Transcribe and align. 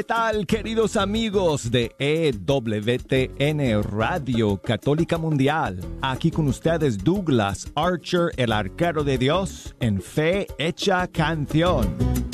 ¿Qué 0.00 0.04
tal, 0.04 0.46
queridos 0.46 0.96
amigos 0.96 1.70
de 1.70 1.94
EWTN 1.98 3.82
Radio 3.82 4.56
Católica 4.56 5.18
Mundial? 5.18 5.78
Aquí 6.00 6.30
con 6.30 6.48
ustedes 6.48 6.96
Douglas 6.96 7.70
Archer, 7.74 8.30
el 8.38 8.50
arquero 8.50 9.04
de 9.04 9.18
Dios, 9.18 9.76
en 9.78 10.00
Fe 10.00 10.46
Hecha 10.56 11.06
Canción. 11.06 12.29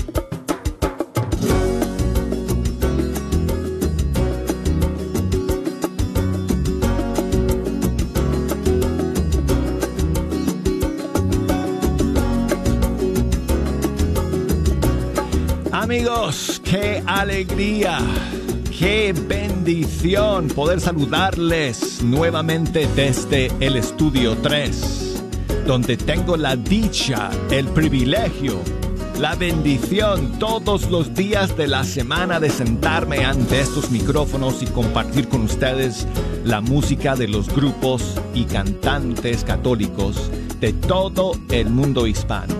Qué 16.68 17.02
alegría, 17.06 17.98
qué 18.76 19.14
bendición 19.16 20.48
poder 20.48 20.80
saludarles 20.80 22.02
nuevamente 22.02 22.88
desde 22.96 23.52
el 23.60 23.76
estudio 23.76 24.36
3, 24.42 25.22
donde 25.66 25.96
tengo 25.96 26.36
la 26.36 26.56
dicha, 26.56 27.30
el 27.50 27.66
privilegio, 27.68 28.56
la 29.20 29.36
bendición 29.36 30.38
todos 30.40 30.90
los 30.90 31.14
días 31.14 31.56
de 31.56 31.68
la 31.68 31.84
semana 31.84 32.40
de 32.40 32.50
sentarme 32.50 33.24
ante 33.24 33.60
estos 33.60 33.90
micrófonos 33.90 34.60
y 34.62 34.66
compartir 34.66 35.28
con 35.28 35.42
ustedes 35.42 36.06
la 36.44 36.60
música 36.60 37.14
de 37.14 37.28
los 37.28 37.48
grupos 37.54 38.20
y 38.34 38.44
cantantes 38.44 39.44
católicos 39.44 40.30
de 40.60 40.72
todo 40.72 41.32
el 41.50 41.70
mundo 41.70 42.08
hispano. 42.08 42.54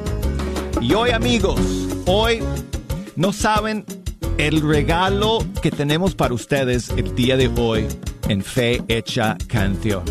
Y 0.80 0.94
hoy 0.94 1.10
amigos, 1.10 1.60
hoy 2.06 2.40
no 3.16 3.32
saben 3.32 3.84
el 4.38 4.60
regalo 4.60 5.38
que 5.62 5.70
tenemos 5.70 6.14
para 6.14 6.34
ustedes 6.34 6.90
el 6.90 7.14
día 7.14 7.36
de 7.36 7.48
hoy 7.56 7.86
en 8.28 8.42
Fe 8.42 8.82
Hecha 8.88 9.36
Canción. 9.48 10.04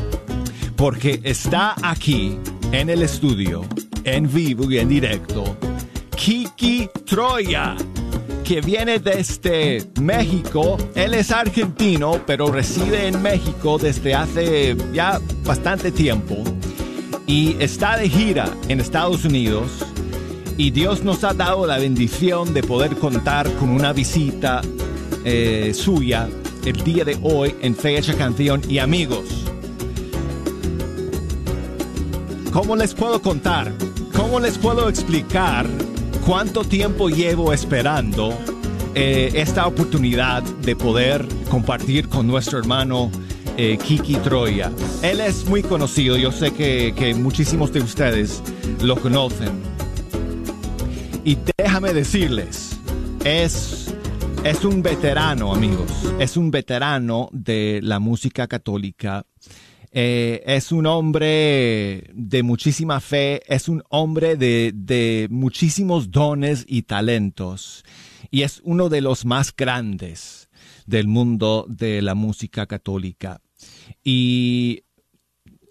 Porque 0.75 1.21
está 1.23 1.75
aquí 1.83 2.37
en 2.71 2.89
el 2.89 3.03
estudio, 3.03 3.63
en 4.03 4.31
vivo 4.31 4.69
y 4.69 4.79
en 4.79 4.89
directo, 4.89 5.55
Kiki 6.15 6.89
Troya, 7.05 7.75
que 8.43 8.61
viene 8.61 8.99
desde 8.99 9.85
México. 10.01 10.77
Él 10.95 11.13
es 11.13 11.31
argentino, 11.31 12.19
pero 12.25 12.51
reside 12.51 13.07
en 13.07 13.21
México 13.21 13.77
desde 13.77 14.15
hace 14.15 14.75
ya 14.91 15.21
bastante 15.43 15.91
tiempo. 15.91 16.43
Y 17.27 17.55
está 17.59 17.97
de 17.97 18.09
gira 18.09 18.49
en 18.67 18.79
Estados 18.79 19.25
Unidos 19.25 19.85
y 20.57 20.71
Dios 20.71 21.03
nos 21.03 21.23
ha 21.23 21.33
dado 21.33 21.65
la 21.67 21.77
bendición 21.77 22.53
de 22.53 22.63
poder 22.63 22.95
contar 22.95 23.51
con 23.55 23.69
una 23.69 23.91
visita 23.91 24.61
eh, 25.23 25.73
suya 25.73 26.29
el 26.65 26.83
día 26.83 27.03
de 27.03 27.17
hoy 27.21 27.55
en 27.61 27.75
Fecha 27.75 28.13
Canción 28.15 28.61
y 28.69 28.79
amigos. 28.79 29.25
¿Cómo 32.51 32.75
les 32.75 32.93
puedo 32.93 33.21
contar? 33.21 33.73
¿Cómo 34.15 34.39
les 34.39 34.57
puedo 34.57 34.87
explicar 34.87 35.67
cuánto 36.25 36.63
tiempo 36.63 37.09
llevo 37.09 37.51
esperando 37.51 38.33
eh, 38.93 39.31
esta 39.35 39.67
oportunidad 39.67 40.41
de 40.41 40.75
poder 40.75 41.27
compartir 41.49 42.07
con 42.07 42.27
nuestro 42.27 42.59
hermano 42.59 43.11
eh, 43.57 43.77
Kiki 43.77 44.15
Troya? 44.15 44.71
Él 45.01 45.19
es 45.19 45.45
muy 45.45 45.63
conocido, 45.63 46.15
yo 46.15 46.31
sé 46.31 46.53
que, 46.53 46.93
que 46.95 47.13
muchísimos 47.13 47.73
de 47.73 47.81
ustedes 47.81 48.41
lo 48.81 48.95
conocen 48.95 49.74
y 51.25 51.37
déjame 51.57 51.91
decirles, 51.91 52.79
es, 53.25 53.93
es 54.43 54.63
un 54.63 54.83
veterano, 54.83 55.53
amigos, 55.53 55.91
es 56.19 56.37
un 56.37 56.51
veterano 56.51 57.29
de 57.31 57.79
la 57.81 57.99
música 57.99 58.47
católica. 58.47 59.25
Eh, 59.91 60.43
es 60.45 60.71
un 60.71 60.85
hombre 60.85 62.11
de 62.13 62.43
muchísima 62.43 62.99
fe, 62.99 63.41
es 63.47 63.67
un 63.69 63.81
hombre 63.89 64.35
de, 64.35 64.71
de 64.75 65.27
muchísimos 65.31 66.11
dones 66.11 66.63
y 66.67 66.83
talentos 66.83 67.83
y 68.29 68.43
es 68.43 68.61
uno 68.63 68.89
de 68.89 69.01
los 69.01 69.25
más 69.25 69.55
grandes 69.55 70.49
del 70.85 71.07
mundo 71.07 71.65
de 71.67 72.01
la 72.01 72.13
música 72.13 72.67
católica. 72.67 73.41
Y 74.03 74.83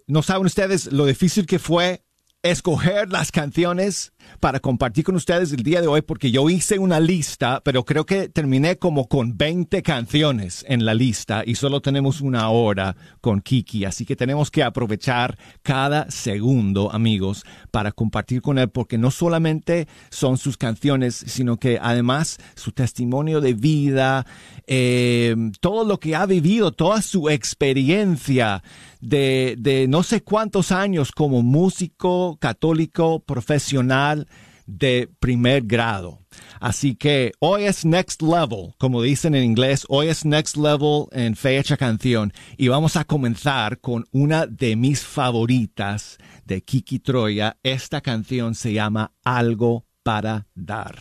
no 0.06 0.22
saben 0.22 0.46
ustedes 0.46 0.90
lo 0.92 1.06
difícil 1.06 1.46
que 1.46 1.58
fue 1.58 2.03
escoger 2.44 3.10
las 3.10 3.32
canciones 3.32 4.12
para 4.38 4.60
compartir 4.60 5.02
con 5.02 5.16
ustedes 5.16 5.50
el 5.52 5.62
día 5.62 5.80
de 5.80 5.86
hoy 5.86 6.02
porque 6.02 6.30
yo 6.30 6.50
hice 6.50 6.78
una 6.78 7.00
lista, 7.00 7.62
pero 7.64 7.86
creo 7.86 8.04
que 8.04 8.28
terminé 8.28 8.76
como 8.76 9.08
con 9.08 9.38
20 9.38 9.82
canciones 9.82 10.62
en 10.68 10.84
la 10.84 10.92
lista 10.92 11.42
y 11.46 11.54
solo 11.54 11.80
tenemos 11.80 12.20
una 12.20 12.50
hora 12.50 12.96
con 13.22 13.40
Kiki, 13.40 13.86
así 13.86 14.04
que 14.04 14.14
tenemos 14.14 14.50
que 14.50 14.62
aprovechar 14.62 15.38
cada 15.62 16.10
segundo, 16.10 16.92
amigos, 16.92 17.46
para 17.70 17.92
compartir 17.92 18.42
con 18.42 18.58
él 18.58 18.68
porque 18.68 18.98
no 18.98 19.10
solamente 19.10 19.88
son 20.10 20.36
sus 20.36 20.58
canciones, 20.58 21.14
sino 21.14 21.56
que 21.56 21.78
además 21.80 22.36
su 22.56 22.72
testimonio 22.72 23.40
de 23.40 23.54
vida, 23.54 24.26
eh, 24.66 25.34
todo 25.60 25.84
lo 25.84 25.98
que 25.98 26.14
ha 26.14 26.26
vivido, 26.26 26.72
toda 26.72 27.00
su 27.00 27.30
experiencia 27.30 28.62
de, 29.04 29.56
de 29.58 29.86
no 29.86 30.02
sé 30.02 30.22
cuántos 30.22 30.72
años 30.72 31.12
como 31.12 31.42
músico 31.42 32.38
católico 32.40 33.20
profesional 33.20 34.26
de 34.66 35.10
primer 35.20 35.62
grado. 35.62 36.20
Así 36.60 36.94
que 36.94 37.32
hoy 37.38 37.64
es 37.64 37.84
next 37.84 38.22
level, 38.22 38.74
como 38.78 39.02
dicen 39.02 39.34
en 39.34 39.44
inglés, 39.44 39.84
hoy 39.88 40.08
es 40.08 40.24
next 40.24 40.56
level 40.56 41.06
en 41.12 41.36
fecha 41.36 41.76
canción 41.76 42.32
y 42.56 42.68
vamos 42.68 42.96
a 42.96 43.04
comenzar 43.04 43.80
con 43.80 44.06
una 44.10 44.46
de 44.46 44.74
mis 44.76 45.02
favoritas 45.04 46.18
de 46.44 46.62
Kiki 46.62 46.98
Troya. 46.98 47.58
Esta 47.62 48.00
canción 48.00 48.54
se 48.54 48.72
llama 48.72 49.12
Algo 49.22 49.84
para 50.02 50.46
dar. 50.54 50.98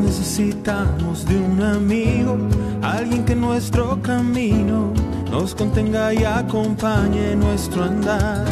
Necesitamos 0.00 1.24
de 1.26 1.36
un 1.36 1.62
amigo, 1.62 2.36
alguien 2.82 3.24
que 3.24 3.34
nuestro 3.34 4.00
camino 4.02 4.92
nos 5.30 5.54
contenga 5.54 6.12
y 6.12 6.24
acompañe 6.24 7.36
nuestro 7.36 7.84
andar. 7.84 8.46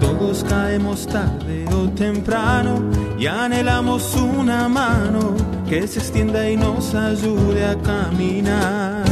Todos 0.00 0.44
caemos 0.44 1.06
tarde 1.06 1.64
o 1.72 1.88
temprano 1.90 2.82
y 3.18 3.26
anhelamos 3.26 4.16
una 4.16 4.68
mano 4.68 5.34
que 5.68 5.86
se 5.86 6.00
extienda 6.00 6.48
y 6.48 6.56
nos 6.56 6.94
ayude 6.94 7.64
a 7.64 7.76
caminar. 7.80 9.04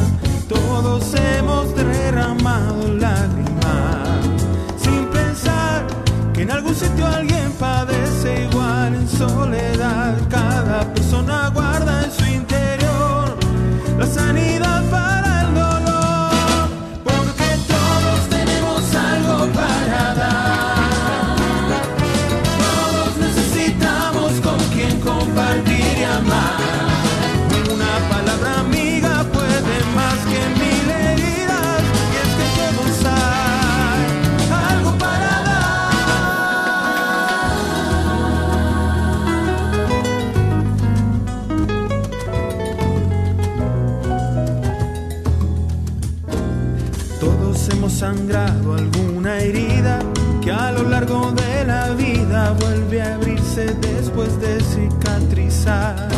Todos 0.48 1.14
hemos 1.14 1.74
derramado 1.76 2.94
lágrimas 2.94 3.59
en 6.42 6.50
algún 6.50 6.74
sitio 6.74 7.06
alguien 7.06 7.52
padece 7.58 8.44
igual 8.50 8.94
en 8.94 9.08
soledad. 9.08 10.16
Cada 10.30 10.80
persona 10.94 11.50
guarda 11.52 12.04
en 12.04 12.10
su 12.10 12.24
interior 12.24 13.36
la 13.98 14.06
sanidad 14.06 14.59
sangrado 48.00 48.76
alguna 48.76 49.40
herida 49.40 49.98
que 50.42 50.50
a 50.50 50.72
lo 50.72 50.84
largo 50.84 51.32
de 51.32 51.66
la 51.66 51.90
vida 51.90 52.52
vuelve 52.52 53.02
a 53.02 53.16
abrirse 53.16 53.74
después 53.74 54.40
de 54.40 54.58
cicatrizar. 54.62 56.08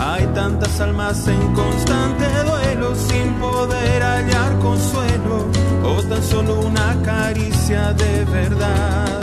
Hay 0.00 0.26
tantas 0.34 0.80
almas 0.80 1.28
en 1.28 1.54
constante 1.54 2.26
duelo 2.50 2.96
sin 2.96 3.32
poder 3.34 4.02
hallar 4.02 4.58
consuelo 4.58 5.46
o 5.84 6.02
tan 6.02 6.20
solo 6.20 6.62
una 6.62 7.00
caricia 7.04 7.92
de 7.92 8.24
verdad. 8.24 9.20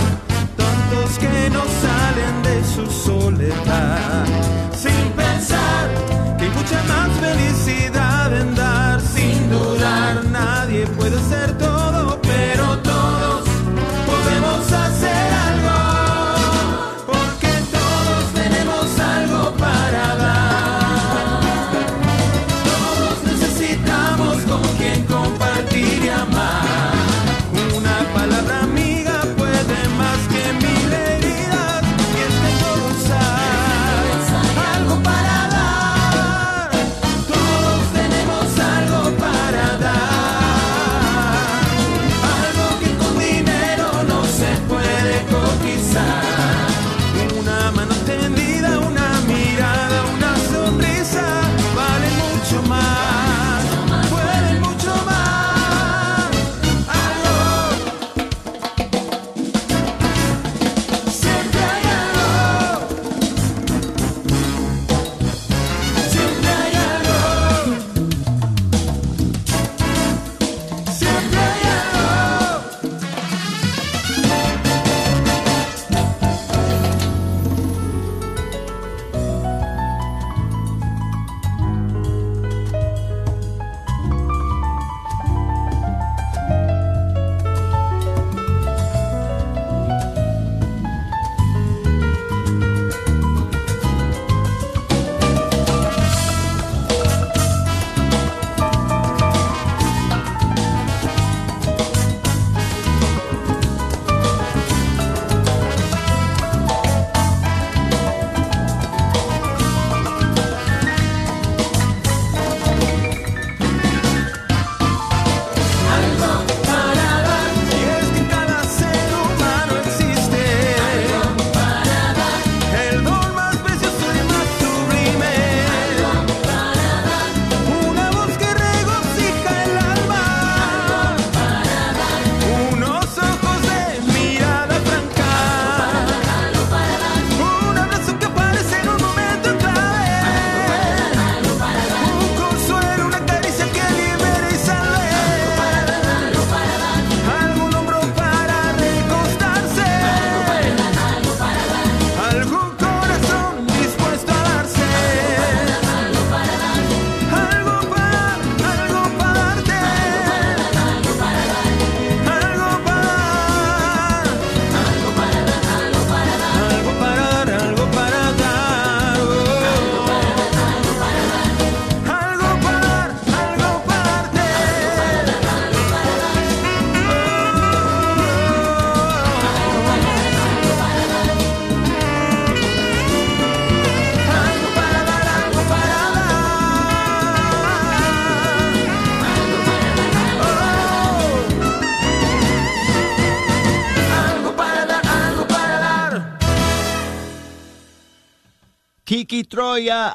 Tantos 0.55 1.19
que 1.19 1.49
no 1.49 1.63
salen 1.83 2.35
de 2.47 2.57
su 2.73 2.85
soledad 3.09 4.25
sin 4.73 5.11
pensar 5.11 5.89
que 6.37 6.45
hay 6.45 6.51
mucha 6.51 6.81
más 6.83 7.09
felicidad 7.19 8.41
en 8.41 8.55
dar 8.55 8.90
dudar. 9.51 10.23
Nadie 10.31 10.87
puede 10.87 11.19
ser 11.29 11.57
todo 11.57 12.00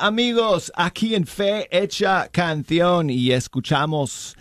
amigos, 0.06 0.70
aquí 0.76 1.16
en 1.16 1.26
Fe 1.26 1.66
Hecha 1.68 2.28
Canción 2.28 3.10
y 3.10 3.32
escuchamos 3.32 4.36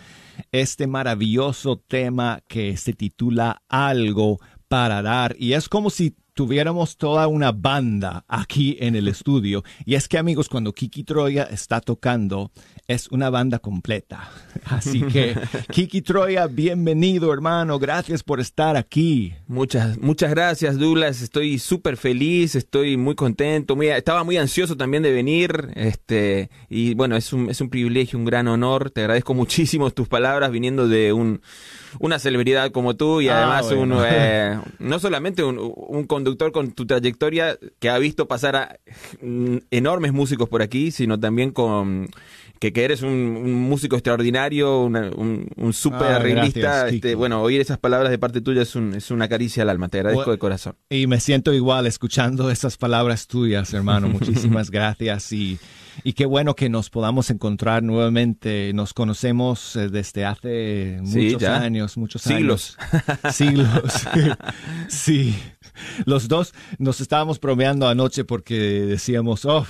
este 0.52 0.86
maravilloso 0.86 1.76
tema 1.88 2.40
que 2.46 2.76
se 2.76 2.92
titula 2.92 3.62
Algo 3.68 4.38
para 4.68 5.02
dar. 5.02 5.34
Y 5.40 5.54
es 5.54 5.68
como 5.68 5.90
si 5.90 6.14
tuviéramos 6.36 6.98
toda 6.98 7.28
una 7.28 7.50
banda 7.50 8.26
aquí 8.28 8.76
en 8.78 8.94
el 8.94 9.08
estudio. 9.08 9.64
Y 9.86 9.94
es 9.94 10.06
que 10.06 10.18
amigos, 10.18 10.50
cuando 10.50 10.74
Kiki 10.74 11.02
Troya 11.02 11.44
está 11.44 11.80
tocando, 11.80 12.52
es 12.86 13.08
una 13.08 13.30
banda 13.30 13.58
completa. 13.58 14.30
Así 14.66 15.00
que, 15.00 15.34
Kiki 15.72 16.02
Troya, 16.02 16.46
bienvenido 16.46 17.32
hermano, 17.32 17.78
gracias 17.78 18.22
por 18.22 18.38
estar 18.38 18.76
aquí. 18.76 19.32
Muchas, 19.46 19.96
muchas 19.96 20.30
gracias 20.30 20.78
Douglas, 20.78 21.22
estoy 21.22 21.58
súper 21.58 21.96
feliz, 21.96 22.54
estoy 22.54 22.98
muy 22.98 23.14
contento, 23.14 23.74
muy, 23.74 23.88
estaba 23.88 24.22
muy 24.22 24.36
ansioso 24.36 24.76
también 24.76 25.02
de 25.02 25.12
venir, 25.12 25.70
este, 25.74 26.50
y 26.68 26.92
bueno, 26.92 27.16
es 27.16 27.32
un, 27.32 27.48
es 27.48 27.62
un 27.62 27.70
privilegio, 27.70 28.18
un 28.18 28.26
gran 28.26 28.46
honor, 28.46 28.90
te 28.90 29.00
agradezco 29.00 29.32
muchísimo 29.32 29.90
tus 29.90 30.06
palabras 30.06 30.50
viniendo 30.50 30.86
de 30.86 31.14
un 31.14 31.40
una 31.98 32.18
celebridad 32.18 32.70
como 32.70 32.96
tú 32.96 33.20
y 33.20 33.28
ah, 33.28 33.38
además 33.38 33.70
eh, 34.08 34.58
no 34.78 34.98
solamente 34.98 35.44
un, 35.44 36.04
conductor 36.06 36.52
con 36.52 36.72
tu 36.72 36.86
trayectoria 36.86 37.58
que 37.78 37.88
ha 37.88 37.98
visto 37.98 38.28
pasar 38.28 38.56
a 38.56 38.78
mm, 39.20 39.56
enormes 39.70 40.12
músicos 40.12 40.48
por 40.48 40.62
aquí, 40.62 40.90
sino 40.90 41.18
también 41.18 41.50
con 41.50 42.08
que, 42.58 42.72
que 42.72 42.84
eres 42.84 43.02
un, 43.02 43.52
músico 43.52 43.96
extraordinario, 43.96 44.82
un, 44.82 45.48
un 45.56 45.72
super 45.72 46.22
ah, 46.66 46.88
este, 46.88 47.14
bueno, 47.14 47.42
oír 47.42 47.60
esas 47.60 47.78
palabras 47.78 48.10
de 48.10 48.18
parte 48.18 48.40
tuya 48.40 48.62
es, 48.62 48.74
es 48.76 49.10
una 49.10 49.28
caricia 49.28 49.62
al 49.62 49.70
alma, 49.70 49.88
te 49.88 49.98
agradezco 49.98 50.30
de 50.30 50.38
corazón. 50.38 50.76
Y 50.88 51.06
me 51.06 51.20
siento 51.20 51.52
igual 51.52 51.86
escuchando 51.86 52.50
esas 52.50 52.76
palabras 52.76 53.26
tuyas, 53.26 53.72
hermano. 53.74 54.08
Muchísimas 54.16 54.70
gracias 54.70 55.32
y 55.32 55.58
y 56.04 56.12
qué 56.12 56.26
bueno 56.26 56.54
que 56.54 56.68
nos 56.68 56.90
podamos 56.90 57.30
encontrar 57.30 57.82
nuevamente. 57.82 58.72
Nos 58.74 58.94
conocemos 58.94 59.76
eh, 59.76 59.88
desde 59.88 60.24
hace 60.24 60.98
muchos 61.02 61.42
años, 61.42 61.96
muchos 61.96 62.22
Siglos. 62.22 62.76
años. 62.78 63.34
Siglos. 63.34 64.08
sí. 64.88 65.34
Los 66.04 66.28
dos 66.28 66.54
nos 66.78 67.00
estábamos 67.00 67.40
bromeando 67.40 67.88
anoche 67.88 68.24
porque 68.24 68.54
decíamos, 68.54 69.44
oh, 69.44 69.66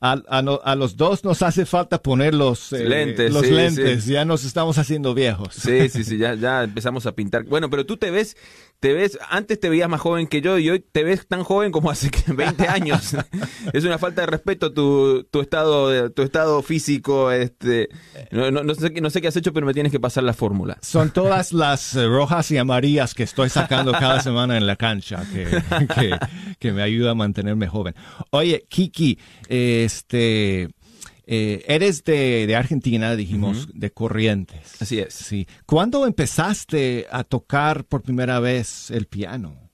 a, 0.00 0.74
los 0.76 0.96
dos 0.96 1.24
nos 1.24 1.42
hace 1.42 1.66
falta 1.66 2.02
poner 2.02 2.34
los 2.34 2.72
eh, 2.72 2.84
lentes. 2.84 3.32
Los 3.32 3.48
lentes, 3.48 4.06
ya 4.06 4.24
nos 4.24 4.44
estamos 4.44 4.78
haciendo 4.78 5.14
viejos. 5.14 5.54
Sí, 5.54 5.88
sí, 5.88 6.04
sí, 6.04 6.18
ya, 6.18 6.34
ya 6.34 6.64
empezamos 6.64 7.06
a 7.06 7.12
pintar. 7.12 7.44
Bueno, 7.44 7.70
pero 7.70 7.86
tú 7.86 7.96
te 7.96 8.10
ves 8.10 8.36
te 8.82 8.92
ves, 8.94 9.16
antes 9.30 9.60
te 9.60 9.70
veías 9.70 9.88
más 9.88 10.00
joven 10.00 10.26
que 10.26 10.40
yo 10.40 10.58
y 10.58 10.68
hoy 10.68 10.80
te 10.80 11.04
ves 11.04 11.28
tan 11.28 11.44
joven 11.44 11.70
como 11.70 11.88
hace 11.88 12.10
20 12.26 12.66
años. 12.68 13.16
es 13.72 13.84
una 13.84 13.96
falta 13.96 14.22
de 14.22 14.26
respeto 14.26 14.72
tu, 14.72 15.22
tu 15.30 15.40
estado 15.40 16.10
tu 16.10 16.22
estado 16.22 16.60
físico. 16.62 17.30
Este, 17.30 17.90
no, 18.32 18.50
no, 18.50 18.74
sé, 18.74 18.90
no 19.00 19.08
sé 19.08 19.22
qué 19.22 19.28
has 19.28 19.36
hecho, 19.36 19.52
pero 19.52 19.66
me 19.66 19.72
tienes 19.72 19.92
que 19.92 20.00
pasar 20.00 20.24
la 20.24 20.32
fórmula. 20.32 20.78
Son 20.80 21.12
todas 21.12 21.52
las 21.52 21.94
eh, 21.94 22.08
rojas 22.08 22.50
y 22.50 22.58
amarillas 22.58 23.14
que 23.14 23.22
estoy 23.22 23.50
sacando 23.50 23.92
cada 23.92 24.20
semana 24.20 24.56
en 24.56 24.66
la 24.66 24.74
cancha 24.74 25.24
que, 25.32 26.18
que, 26.58 26.72
me 26.72 26.82
ayuda 26.82 27.12
a 27.12 27.14
mantenerme 27.14 27.68
joven. 27.68 27.94
Oye, 28.30 28.66
Kiki, 28.68 29.16
este 29.84 30.68
eh, 31.26 31.64
eres 31.66 32.04
de, 32.04 32.54
Argentina, 32.56 33.14
dijimos, 33.14 33.68
de 33.72 33.90
Corrientes. 33.90 34.82
Así 34.82 34.98
es. 34.98 35.14
Sí. 35.14 35.46
¿Cuándo 35.66 36.06
empezaste 36.06 37.06
a 37.10 37.24
tocar 37.24 37.84
por 37.84 38.02
primera 38.02 38.40
vez 38.40 38.90
el 38.90 39.06
piano? 39.06 39.70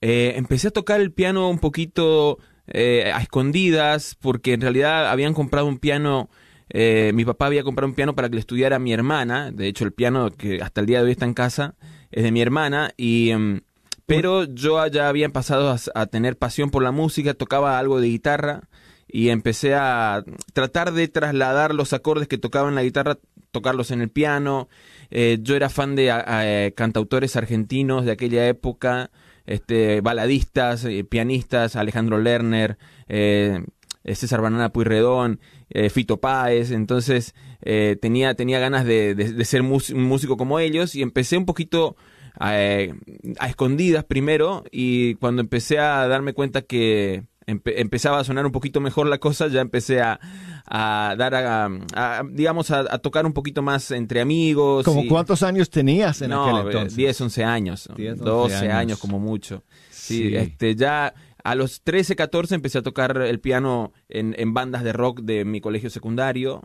Eh, 0.00 0.34
empecé 0.36 0.68
a 0.68 0.70
tocar 0.70 1.00
el 1.00 1.12
piano 1.12 1.50
un 1.50 1.58
poquito 1.58 2.38
eh, 2.68 3.10
a 3.12 3.20
escondidas, 3.20 4.16
porque 4.20 4.52
en 4.52 4.60
realidad 4.60 5.10
habían 5.10 5.34
comprado 5.34 5.66
un 5.66 5.78
piano. 5.78 6.30
mi 6.72 7.24
papá 7.24 7.46
había 7.46 7.64
comprado 7.64 7.88
un 7.88 7.94
piano 7.94 8.14
para 8.14 8.28
que 8.28 8.36
le 8.36 8.40
estudiara 8.40 8.76
a 8.76 8.80
mi 8.80 8.92
hermana. 8.92 9.50
De 9.50 9.66
hecho, 9.66 9.84
el 9.84 9.92
piano 9.92 10.30
que 10.30 10.62
hasta 10.62 10.80
el 10.80 10.86
día 10.86 10.98
de 10.98 11.06
hoy 11.06 11.12
está 11.12 11.26
en 11.26 11.34
casa 11.34 11.74
es 12.12 12.22
de 12.22 12.32
mi 12.32 12.40
hermana. 12.40 12.92
Y. 12.96 13.30
Em, 13.30 13.60
pero 14.06 14.44
yo 14.44 14.86
ya 14.88 15.08
había 15.08 15.30
pasado 15.30 15.74
a 15.94 16.06
tener 16.06 16.36
pasión 16.36 16.70
por 16.70 16.82
la 16.82 16.92
música, 16.92 17.32
tocaba 17.32 17.78
algo 17.78 18.02
de 18.02 18.08
guitarra 18.08 18.68
y 19.14 19.28
empecé 19.28 19.74
a 19.76 20.24
tratar 20.54 20.92
de 20.92 21.06
trasladar 21.06 21.72
los 21.72 21.92
acordes 21.92 22.26
que 22.26 22.36
tocaba 22.36 22.68
en 22.68 22.74
la 22.74 22.82
guitarra, 22.82 23.16
tocarlos 23.52 23.92
en 23.92 24.00
el 24.00 24.08
piano. 24.08 24.68
Eh, 25.12 25.38
yo 25.40 25.54
era 25.54 25.70
fan 25.70 25.94
de 25.94 26.10
eh, 26.10 26.72
cantautores 26.76 27.36
argentinos 27.36 28.04
de 28.04 28.10
aquella 28.10 28.48
época, 28.48 29.12
este, 29.46 30.00
baladistas, 30.00 30.84
eh, 30.84 31.04
pianistas, 31.04 31.76
Alejandro 31.76 32.18
Lerner, 32.18 32.76
César 33.06 34.40
Banana 34.40 34.72
Puyredón, 34.72 35.38
Fito 35.90 36.16
Páez, 36.18 36.72
entonces 36.72 37.36
tenía, 38.00 38.34
tenía 38.34 38.58
ganas 38.58 38.84
de, 38.84 39.44
ser 39.44 39.62
un 39.62 39.80
músico 40.08 40.36
como 40.36 40.58
ellos 40.58 40.96
y 40.96 41.02
empecé 41.02 41.36
un 41.38 41.46
poquito 41.46 41.94
a 42.40 42.52
escondidas 43.46 44.02
primero 44.02 44.64
y 44.72 45.14
cuando 45.14 45.40
empecé 45.40 45.78
a 45.78 46.08
darme 46.08 46.32
cuenta 46.32 46.62
que 46.62 47.22
empezaba 47.46 48.18
a 48.18 48.24
sonar 48.24 48.46
un 48.46 48.52
poquito 48.52 48.80
mejor 48.80 49.06
la 49.06 49.18
cosa, 49.18 49.48
ya 49.48 49.60
empecé 49.60 50.00
a, 50.00 50.18
dar, 50.68 51.34
a, 51.34 52.22
digamos, 52.30 52.70
a, 52.70 52.98
tocar 52.98 53.26
un 53.26 53.32
poquito 53.32 53.62
más 53.62 53.90
entre 53.90 54.20
amigos. 54.20 54.84
¿Como 54.84 55.06
cuántos 55.06 55.42
años 55.42 55.70
tenías 55.70 56.22
en 56.22 56.32
aquel 56.32 56.66
entonces? 56.66 56.96
10, 56.96 57.20
11 57.20 57.44
años, 57.44 57.88
12 57.96 58.70
años. 58.70 58.98
como 58.98 59.18
mucho. 59.18 59.62
Sí, 59.90 60.34
este, 60.36 60.74
ya 60.74 61.14
a 61.42 61.54
los 61.54 61.82
13, 61.82 62.16
14 62.16 62.54
empecé 62.54 62.78
a 62.78 62.82
tocar 62.82 63.16
el 63.18 63.40
piano 63.40 63.92
en, 64.08 64.34
en 64.38 64.54
bandas 64.54 64.82
de 64.84 64.92
rock 64.92 65.20
de 65.20 65.44
mi 65.44 65.60
colegio 65.60 65.90
secundario. 65.90 66.62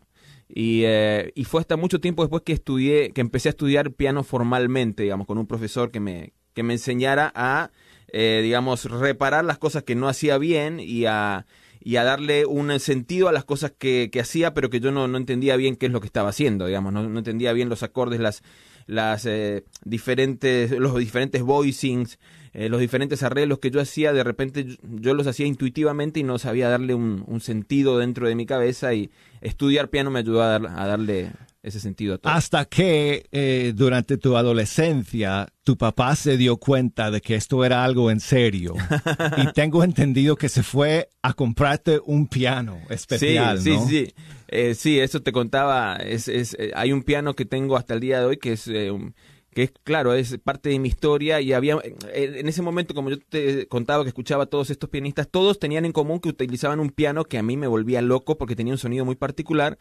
Y, 0.48 0.82
eh, 0.86 1.32
y 1.36 1.44
fue 1.44 1.62
hasta 1.62 1.78
mucho 1.78 2.00
tiempo 2.00 2.24
después 2.24 2.42
que 2.44 2.54
estudié, 2.54 3.12
que 3.12 3.22
empecé 3.22 3.50
a 3.50 3.52
estudiar 3.52 3.92
piano 3.92 4.24
formalmente, 4.24 5.04
digamos, 5.04 5.28
con 5.28 5.38
un 5.38 5.46
profesor 5.46 5.92
que 5.92 6.00
me, 6.00 6.34
que 6.54 6.64
me 6.64 6.74
enseñara 6.74 7.32
a 7.36 7.72
eh, 8.12 8.42
digamos, 8.44 8.86
reparar 8.86 9.46
las 9.46 9.58
cosas 9.58 9.84
que 9.84 9.96
no 9.96 10.08
hacía 10.08 10.38
bien 10.38 10.80
y 10.80 11.06
a, 11.06 11.46
y 11.82 11.96
a 11.96 12.04
darle 12.04 12.46
un 12.46 12.78
sentido 12.80 13.30
a 13.30 13.32
las 13.32 13.46
cosas 13.46 13.72
que, 13.78 14.10
que 14.12 14.20
hacía, 14.20 14.54
pero 14.54 14.70
que 14.70 14.80
yo 14.80 14.92
no, 14.92 15.08
no, 15.08 15.18
entendía 15.18 15.56
bien 15.56 15.76
qué 15.76 15.88
es 15.88 15.92
lo 15.92 16.02
que 16.02 16.08
estaba 16.08 16.30
haciendo, 16.30 16.66
digamos, 16.66 16.94
no, 16.94 17.08
no 17.08 17.20
entendía 17.20 17.54
bien 17.54 17.70
los 17.70 17.84
acordes, 17.84 18.20
las, 18.20 18.44
las 18.86 19.26
eh, 19.26 19.64
diferentes, 19.86 20.72
los 20.72 20.98
diferentes 20.98 21.42
voicings, 21.44 22.20
eh, 22.54 22.70
los 22.70 22.80
diferentes 22.80 23.22
arreglos 23.22 23.60
que 23.60 23.70
yo 23.70 23.80
hacía, 23.80 24.12
de 24.14 24.24
repente 24.24 24.66
yo, 24.82 25.14
los 25.14 25.28
hacía 25.28 25.46
intuitivamente 25.46 26.20
y 26.20 26.24
no 26.24 26.40
sabía 26.40 26.70
darle 26.70 26.96
un, 26.96 27.24
un, 27.28 27.40
sentido 27.42 28.00
dentro 28.00 28.28
de 28.28 28.34
mi 28.34 28.48
cabeza 28.48 28.94
y 28.96 29.12
estudiar 29.42 29.90
piano 29.90 30.10
me 30.10 30.20
ayudó 30.20 30.42
a, 30.42 30.56
a 30.56 30.88
darle 30.88 31.32
ese 31.62 31.80
sentido 31.80 32.16
a 32.16 32.18
todo. 32.18 32.34
Hasta 32.34 32.66
que 32.66 33.26
eh, 33.32 33.74
durante 33.76 34.18
tu 34.18 34.38
adolescencia 34.38 35.48
tu 35.64 35.78
papá 35.78 36.16
se 36.16 36.38
dio 36.38 36.58
cuenta 36.58 37.12
de 37.12 37.22
que 37.22 37.36
esto 37.36 37.64
era 37.66 37.84
algo 37.84 38.12
en 38.12 38.20
serio 38.20 38.76
y 39.38 39.52
tengo 39.54 39.84
entendido 39.84 40.36
que 40.36 40.50
se 40.50 40.64
fue 40.64 41.10
a 41.22 41.34
comprarte 41.34 42.00
un 42.06 42.28
piano 42.28 42.80
especial. 42.90 43.60
Sí, 43.60 43.78
sí, 43.78 43.88
sí. 43.90 44.14
Eh, 44.48 44.74
sí, 44.74 45.00
eso 45.00 45.22
te 45.22 45.32
contaba. 45.32 45.98
Es, 45.98 46.28
es, 46.28 46.56
eh, 46.60 46.72
hay 46.76 46.92
un 46.92 47.04
piano 47.04 47.36
que 47.36 47.46
tengo 47.46 47.78
hasta 47.78 47.94
el 47.94 48.00
día 48.00 48.20
de 48.20 48.26
hoy 48.26 48.38
que 48.38 48.54
es... 48.54 48.64
que 48.64 49.64
es 49.64 49.74
claro, 49.84 50.14
es 50.14 50.38
parte 50.38 50.70
de 50.70 50.80
mi 50.80 50.88
historia 50.88 51.42
y 51.42 51.54
había 51.54 51.78
en 52.14 52.48
ese 52.48 52.62
momento 52.62 52.94
como 52.94 53.10
yo 53.10 53.18
te 53.20 53.68
contaba 53.68 54.04
que 54.04 54.10
escuchaba 54.10 54.44
a 54.44 54.46
todos 54.46 54.70
estos 54.70 54.90
pianistas, 54.90 55.28
todos 55.30 55.60
tenían 55.60 55.86
en 55.86 55.92
común 55.92 56.20
que 56.20 56.30
utilizaban 56.30 56.80
un 56.80 56.92
piano 56.92 57.26
que 57.26 57.40
a 57.40 57.44
mí 57.44 57.58
me 57.58 57.68
volvía 57.68 58.02
loco 58.02 58.38
porque 58.38 58.56
tenía 58.56 58.74
un 58.74 58.78
sonido 58.78 59.06
muy 59.06 59.16
particular 59.16 59.78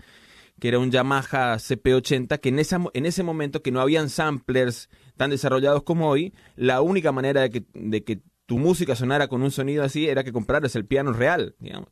que 0.61 0.69
era 0.69 0.79
un 0.79 0.91
Yamaha 0.91 1.57
CP80, 1.57 2.41
que 2.41 2.49
en, 2.49 2.59
esa, 2.59 2.81
en 2.93 3.07
ese 3.07 3.23
momento 3.23 3.63
que 3.63 3.71
no 3.71 3.81
habían 3.81 4.09
samplers 4.09 4.89
tan 5.17 5.31
desarrollados 5.31 5.83
como 5.83 6.09
hoy, 6.09 6.33
la 6.57 6.81
única 6.81 7.13
manera 7.13 7.43
de 7.43 7.51
que, 7.51 7.65
de 7.75 8.05
que 8.05 8.21
tu 8.47 8.59
música 8.59 8.97
sonara 8.97 9.29
con 9.29 9.43
un 9.43 9.51
sonido 9.51 9.85
así 9.85 10.09
era 10.09 10.25
que 10.25 10.33
compraras 10.33 10.75
el 10.75 10.87
piano 10.87 11.13
real, 11.13 11.55
digamos. 11.59 11.91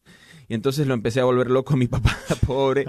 Y 0.49 0.55
entonces 0.55 0.87
lo 0.87 0.95
empecé 0.95 1.21
a 1.21 1.25
volver 1.25 1.51
loco 1.51 1.75
a 1.75 1.77
mi 1.77 1.87
papá, 1.89 2.17
pobre. 2.47 2.87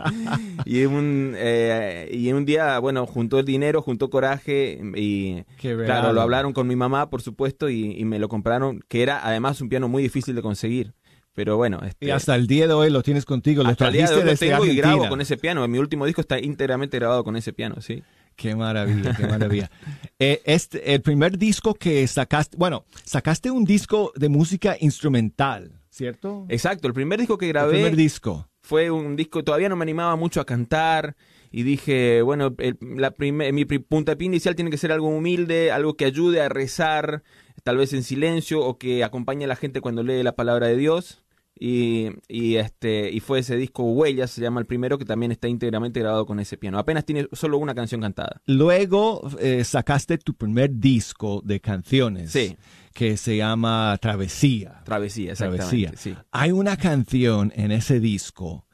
y, 0.65 0.85
un, 0.85 1.33
eh, 1.35 2.09
y 2.11 2.31
un 2.31 2.45
día, 2.45 2.77
bueno, 2.79 3.05
juntó 3.05 3.39
el 3.39 3.45
dinero, 3.45 3.81
juntó 3.81 4.09
coraje 4.09 4.79
y 4.95 5.43
claro, 5.59 6.13
lo 6.13 6.21
hablaron 6.21 6.53
con 6.53 6.67
mi 6.67 6.75
mamá, 6.75 7.09
por 7.09 7.21
supuesto, 7.21 7.69
y, 7.69 7.99
y 7.99 8.05
me 8.05 8.19
lo 8.19 8.29
compraron, 8.29 8.81
que 8.87 9.01
era 9.01 9.25
además 9.25 9.59
un 9.59 9.69
piano 9.69 9.89
muy 9.89 10.03
difícil 10.03 10.35
de 10.35 10.41
conseguir. 10.41 10.93
Pero 11.37 11.55
bueno. 11.55 11.79
Este, 11.85 12.07
y 12.07 12.09
hasta 12.09 12.33
el 12.33 12.47
día 12.47 12.65
de 12.65 12.73
hoy 12.73 12.89
lo 12.89 13.03
tienes 13.03 13.23
contigo, 13.23 13.61
lo 13.61 13.69
hasta 13.69 13.89
el 13.89 13.93
día 13.93 14.07
de 14.07 14.15
hoy 14.15 14.23
lo 14.23 14.35
tengo 14.35 14.65
y 14.65 14.75
grabo 14.75 15.07
con 15.07 15.21
ese 15.21 15.37
piano. 15.37 15.67
Mi 15.67 15.77
último 15.77 16.07
disco 16.07 16.21
está 16.21 16.39
íntegramente 16.39 16.97
grabado 16.97 17.23
con 17.23 17.35
ese 17.35 17.53
piano, 17.53 17.79
sí. 17.79 18.01
Qué 18.35 18.55
maravilla, 18.55 19.13
qué 19.15 19.27
maravilla. 19.27 19.69
eh, 20.19 20.41
este, 20.45 20.95
el 20.95 21.03
primer 21.03 21.37
disco 21.37 21.75
que 21.75 22.07
sacaste, 22.07 22.57
bueno, 22.57 22.85
sacaste 23.03 23.51
un 23.51 23.65
disco 23.65 24.11
de 24.15 24.29
música 24.29 24.77
instrumental, 24.79 25.79
¿cierto? 25.91 26.47
Exacto, 26.49 26.87
el 26.87 26.95
primer 26.95 27.19
disco 27.19 27.37
que 27.37 27.49
grabé. 27.49 27.75
El 27.75 27.81
primer 27.81 27.95
disco. 27.95 28.49
Fue 28.63 28.89
un 28.89 29.15
disco, 29.15 29.43
todavía 29.43 29.69
no 29.69 29.75
me 29.75 29.83
animaba 29.83 30.15
mucho 30.15 30.41
a 30.41 30.45
cantar 30.45 31.15
y 31.51 31.61
dije, 31.61 32.23
bueno, 32.23 32.55
la 32.81 33.13
mi 33.19 33.65
punta 33.65 34.15
de 34.15 34.25
inicial 34.25 34.55
tiene 34.55 34.71
que 34.71 34.77
ser 34.77 34.91
algo 34.91 35.07
humilde, 35.07 35.71
algo 35.71 35.93
que 35.93 36.05
ayude 36.05 36.41
a 36.41 36.49
rezar, 36.49 37.21
tal 37.63 37.77
vez 37.77 37.93
en 37.93 38.01
silencio 38.01 38.61
o 38.61 38.79
que 38.79 39.03
acompañe 39.03 39.45
a 39.45 39.47
la 39.47 39.55
gente 39.55 39.81
cuando 39.81 40.01
lee 40.01 40.23
la 40.23 40.35
palabra 40.35 40.65
de 40.65 40.77
Dios 40.77 41.23
Y, 41.59 42.09
y, 42.27 42.55
este 42.55 43.11
y 43.11 43.19
fue 43.19 43.39
ese 43.39 43.55
disco 43.55 43.83
Huellas, 43.83 44.31
se 44.31 44.41
llama 44.41 44.59
el 44.59 44.65
primero, 44.65 44.97
que 44.97 45.05
también 45.05 45.31
está 45.31 45.47
íntegramente 45.47 45.99
grabado 45.99 46.25
con 46.25 46.39
ese 46.39 46.57
piano. 46.57 46.77
Apenas 46.77 47.05
tiene 47.05 47.27
solo 47.31 47.57
una 47.57 47.73
canción 47.73 48.01
cantada. 48.01 48.41
Luego 48.45 49.27
eh, 49.39 49.63
sacaste 49.63 50.17
tu 50.17 50.35
primer 50.35 50.79
disco 50.79 51.41
de 51.43 51.59
canciones. 51.59 52.31
Sí. 52.31 52.55
Que 52.93 53.17
se 53.17 53.37
llama 53.37 53.97
Travesía. 54.01 54.81
Travesía, 54.83 55.31
exactamente. 55.31 55.65
Travesía. 55.65 55.91
Sí. 55.95 56.15
Hay 56.31 56.51
una 56.51 56.77
canción 56.77 57.51
en 57.55 57.71
ese 57.71 57.99
disco 57.99 58.67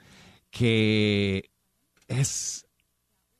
que 0.50 1.52
es, 2.08 2.66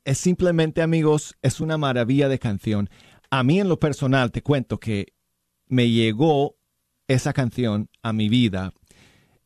es 0.04 0.18
simplemente, 0.18 0.82
amigos, 0.82 1.36
es 1.42 1.60
una 1.60 1.78
maravilla 1.78 2.28
de 2.28 2.38
canción. 2.38 2.90
A 3.30 3.42
mí 3.42 3.60
en 3.60 3.68
lo 3.68 3.78
personal 3.78 4.30
te 4.32 4.42
cuento 4.42 4.78
que 4.78 5.14
me 5.66 5.90
llegó 5.90 6.56
esa 7.08 7.32
canción 7.32 7.88
a 8.02 8.12
mi 8.12 8.28
vida 8.28 8.72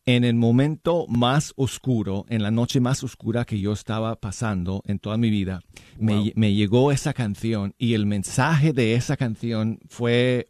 en 0.09 0.25
el 0.25 0.37
momento 0.37 1.07
más 1.07 1.53
oscuro, 1.57 2.25
en 2.31 2.43
la 2.43 2.51
noche 2.51 2.81
más 2.81 3.05
oscura 3.05 3.45
que 3.45 3.61
yo 3.61 3.75
estaba 3.75 4.17
pasando 4.17 4.83
en 4.87 4.99
toda 4.99 5.19
mi 5.19 5.29
vida, 5.29 5.61
me, 5.99 6.33
me, 6.35 6.55
llegó 6.55 6.93
esa 6.93 7.13
canción 7.13 7.75
y 7.77 7.93
el 7.93 8.07
mensaje 8.07 8.73
de 8.73 8.95
esa 8.95 9.19
canción 9.19 9.79
fue 9.87 10.49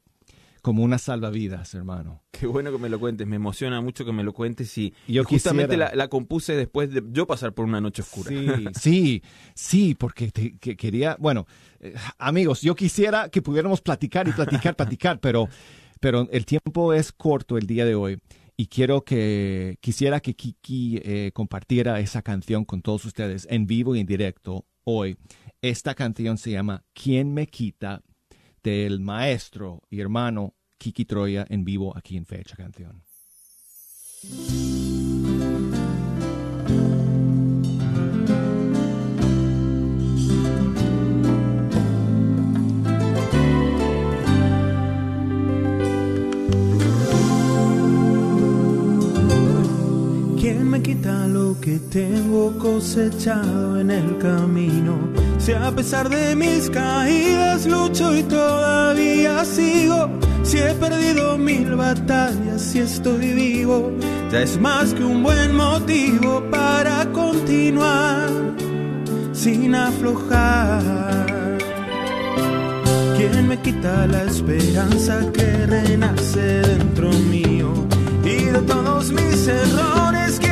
como 0.63 0.85
una 0.85 0.97
salvavidas, 0.99 1.75
hermano. 1.75 2.23
Qué 2.31 2.47
bueno 2.47 2.71
que 2.71 2.79
me 2.79 2.89
lo 2.89 3.01
cuentes, 3.01 3.27
me 3.27 3.35
emociona 3.35 3.81
mucho 3.81 4.05
que 4.05 4.13
me 4.13 4.23
lo 4.23 4.33
cuentes 4.33 4.79
y 4.79 4.95
yo 5.09 5.25
justamente 5.25 5.77
la, 5.77 5.93
la, 5.93 6.07
compuse 6.07 6.55
después 6.55 6.93
de 6.93 7.03
yo 7.11 7.27
pasar 7.27 7.53
por 7.53 7.65
una 7.65 7.81
noche 7.81 8.03
oscura. 8.03 8.31
Sí, 8.31 8.69
sí, 8.75 9.23
sí, 9.55 9.95
porque 9.97 10.31
te, 10.31 10.57
que 10.59 10.77
quería, 10.77 11.17
bueno, 11.19 11.49
eh, 11.81 11.95
amigos, 12.19 12.63
yo 12.63 12.77
quisiera 12.77 13.29
que 13.29 13.43
pudiéramos 13.43 13.81
platicar 13.81 14.29
y 14.29 14.33
platicar, 14.33 14.77
platicar, 14.77 15.19
pero, 15.19 15.49
pero 15.99 16.29
el 16.31 16.47
tiempo 16.47 16.93
es 16.93 17.11
corto 17.11 17.59
el 17.59 17.67
día 17.67 17.85
de 17.85 17.97
hoy 17.97 18.21
y 18.59 18.67
quiero 18.67 19.05
que 19.05 19.79
quisiera 19.81 20.21
que 20.21 20.35
Kiki 20.35 21.01
eh, 21.03 21.31
compartiera 21.33 22.01
esa 22.01 22.21
canción 22.21 22.67
con 22.67 22.83
todos 22.83 23.07
ustedes 23.07 23.47
en 23.49 23.67
vivo 23.67 23.97
y 23.97 24.01
en 24.01 24.07
directo 24.07 24.67
hoy. 24.85 25.17
Esta 25.63 25.95
canción 25.95 26.37
se 26.37 26.51
llama 26.51 26.85
¿Quién 26.93 27.33
me 27.33 27.47
quita? 27.47 28.03
del 28.63 29.01
maestro 29.01 29.83
y 29.89 30.01
hermano 30.01 30.55
Kiki 30.79 31.05
Troya 31.05 31.47
en 31.49 31.65
vivo 31.65 31.97
aquí 31.97 32.17
en 32.17 32.27
Fecha 32.27 32.57
Canción. 32.57 33.03
Quita 50.89 51.27
lo 51.27 51.55
que 51.61 51.79
tengo 51.91 52.57
cosechado 52.57 53.79
en 53.79 53.91
el 53.91 54.17
camino? 54.17 54.95
Si 55.37 55.53
a 55.53 55.71
pesar 55.71 56.09
de 56.09 56.35
mis 56.35 56.71
caídas 56.71 57.67
lucho 57.67 58.17
y 58.17 58.23
todavía 58.23 59.45
sigo, 59.45 60.09
si 60.43 60.57
he 60.57 60.73
perdido 60.75 61.37
mil 61.37 61.77
batallas 61.77 62.75
y 62.75 62.79
estoy 62.79 63.35
vivo, 63.35 63.93
ya 64.33 64.41
es 64.41 64.59
más 64.59 64.95
que 64.95 65.05
un 65.05 65.23
buen 65.23 65.55
motivo 65.55 66.43
para 66.51 67.05
continuar 67.13 68.31
sin 69.33 69.75
aflojar. 69.75 71.59
¿Quién 73.19 73.47
me 73.47 73.59
quita 73.59 74.07
la 74.07 74.23
esperanza 74.25 75.21
que 75.35 75.67
renace 75.67 76.63
dentro 76.73 77.11
mío? 77.35 77.75
Y 78.25 78.45
de 78.55 78.61
todos 78.63 79.11
mis 79.13 79.49
errores, 79.49 80.39
¿quién 80.39 80.48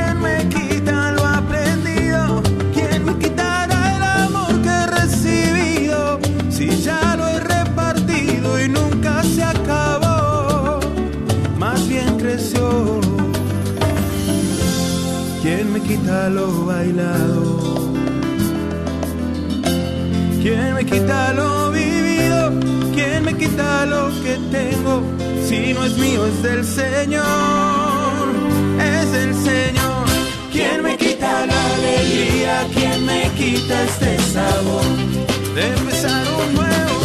quita 15.87 16.29
lo 16.29 16.67
bailado? 16.67 17.93
¿Quién 20.43 20.75
me 20.75 20.85
quita 20.85 21.33
lo 21.33 21.71
vivido? 21.71 22.53
¿Quién 22.95 23.25
me 23.25 23.35
quita 23.37 23.87
lo 23.87 24.09
que 24.23 24.37
tengo? 24.51 25.03
Si 25.49 25.73
no 25.73 25.85
es 25.85 25.97
mío, 25.97 26.27
es 26.27 26.43
del 26.43 26.65
Señor, 26.65 28.25
es 28.81 29.13
del 29.13 29.35
Señor. 29.35 30.07
¿Quién 30.53 30.83
me 30.83 30.97
quita 30.97 31.47
la 31.47 31.75
alegría? 31.75 32.67
¿Quién 32.75 33.07
me 33.07 33.31
quita 33.39 33.85
este 33.85 34.19
sabor 34.35 34.85
de 35.55 35.67
empezar 35.79 36.25
un 36.43 36.55
nuevo 36.55 36.96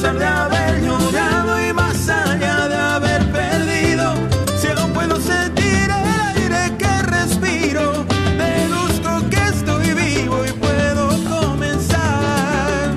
pesar 0.00 0.16
de 0.16 0.26
haber 0.26 0.80
llorado 0.80 1.68
y 1.68 1.72
más 1.72 2.08
allá 2.08 2.68
de 2.68 2.76
haber 2.76 3.32
perdido, 3.32 4.14
si 4.56 4.68
aún 4.68 4.92
puedo 4.92 5.16
sentir 5.20 5.90
el 5.90 6.20
aire 6.36 6.76
que 6.78 7.02
respiro, 7.02 8.04
deduzco 8.38 9.28
que 9.28 9.42
estoy 9.54 9.94
vivo 9.94 10.44
y 10.46 10.52
puedo 10.52 11.08
comenzar 11.28 12.90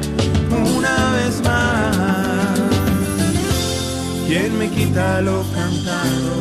una 0.51 1.11
vez 1.13 1.41
más. 1.41 2.59
¿Quién 4.27 4.59
me 4.59 4.69
quita 4.69 5.21
lo 5.21 5.43
cantado? 5.55 6.31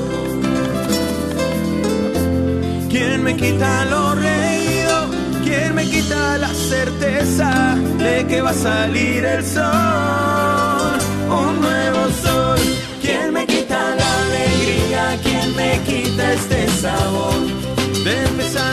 ¿Quién 2.90 3.24
me 3.24 3.34
quita 3.34 3.86
lo 3.86 4.14
certeza 6.70 7.74
de 7.98 8.26
que 8.28 8.40
va 8.40 8.50
a 8.50 8.54
salir 8.54 9.24
el 9.24 9.44
sol? 9.44 10.92
Un 11.42 11.60
nuevo 11.60 12.02
sol. 12.24 12.60
¿Quién 13.02 13.32
me 13.32 13.44
quita 13.44 13.78
la 14.00 14.10
alegría? 14.24 15.02
¿Quién 15.24 15.48
me 15.56 15.72
quita 15.88 16.32
este 16.32 16.68
sabor 16.82 17.40
de 18.04 18.12
empezar 18.28 18.72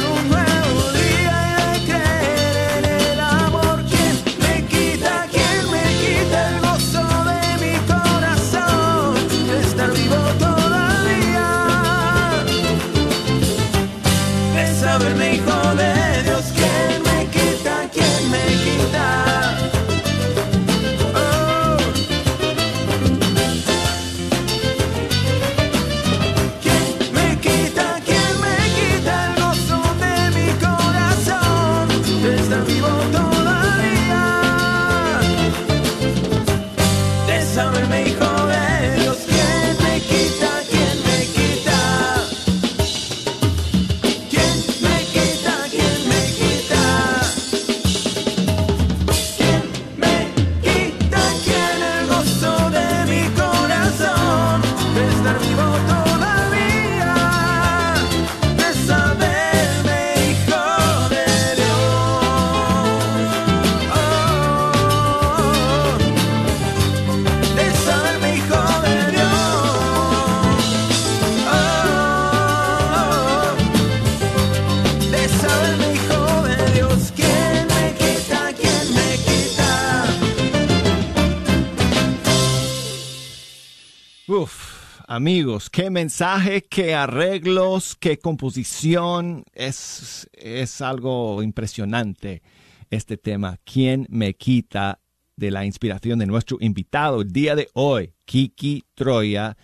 amigos, 85.18 85.72
qué 85.72 85.90
mensaje, 85.90 86.62
qué 86.62 86.94
arreglos, 86.94 87.98
qué 88.00 88.20
composición. 88.20 89.44
Es, 89.52 90.30
es 90.32 90.80
algo 90.80 91.42
impresionante 91.42 92.44
este 92.92 93.18
tema. 93.18 93.58
¿Quién 93.66 94.06
me 94.12 94.36
quita 94.36 95.00
de 95.36 95.50
la 95.50 95.66
inspiración 95.66 96.20
de 96.20 96.28
nuestro 96.28 96.58
invitado 96.60 97.22
el 97.22 97.32
día 97.32 97.56
de 97.56 97.68
hoy, 97.74 98.14
Kiki 98.26 98.86
Troya? 98.94 99.58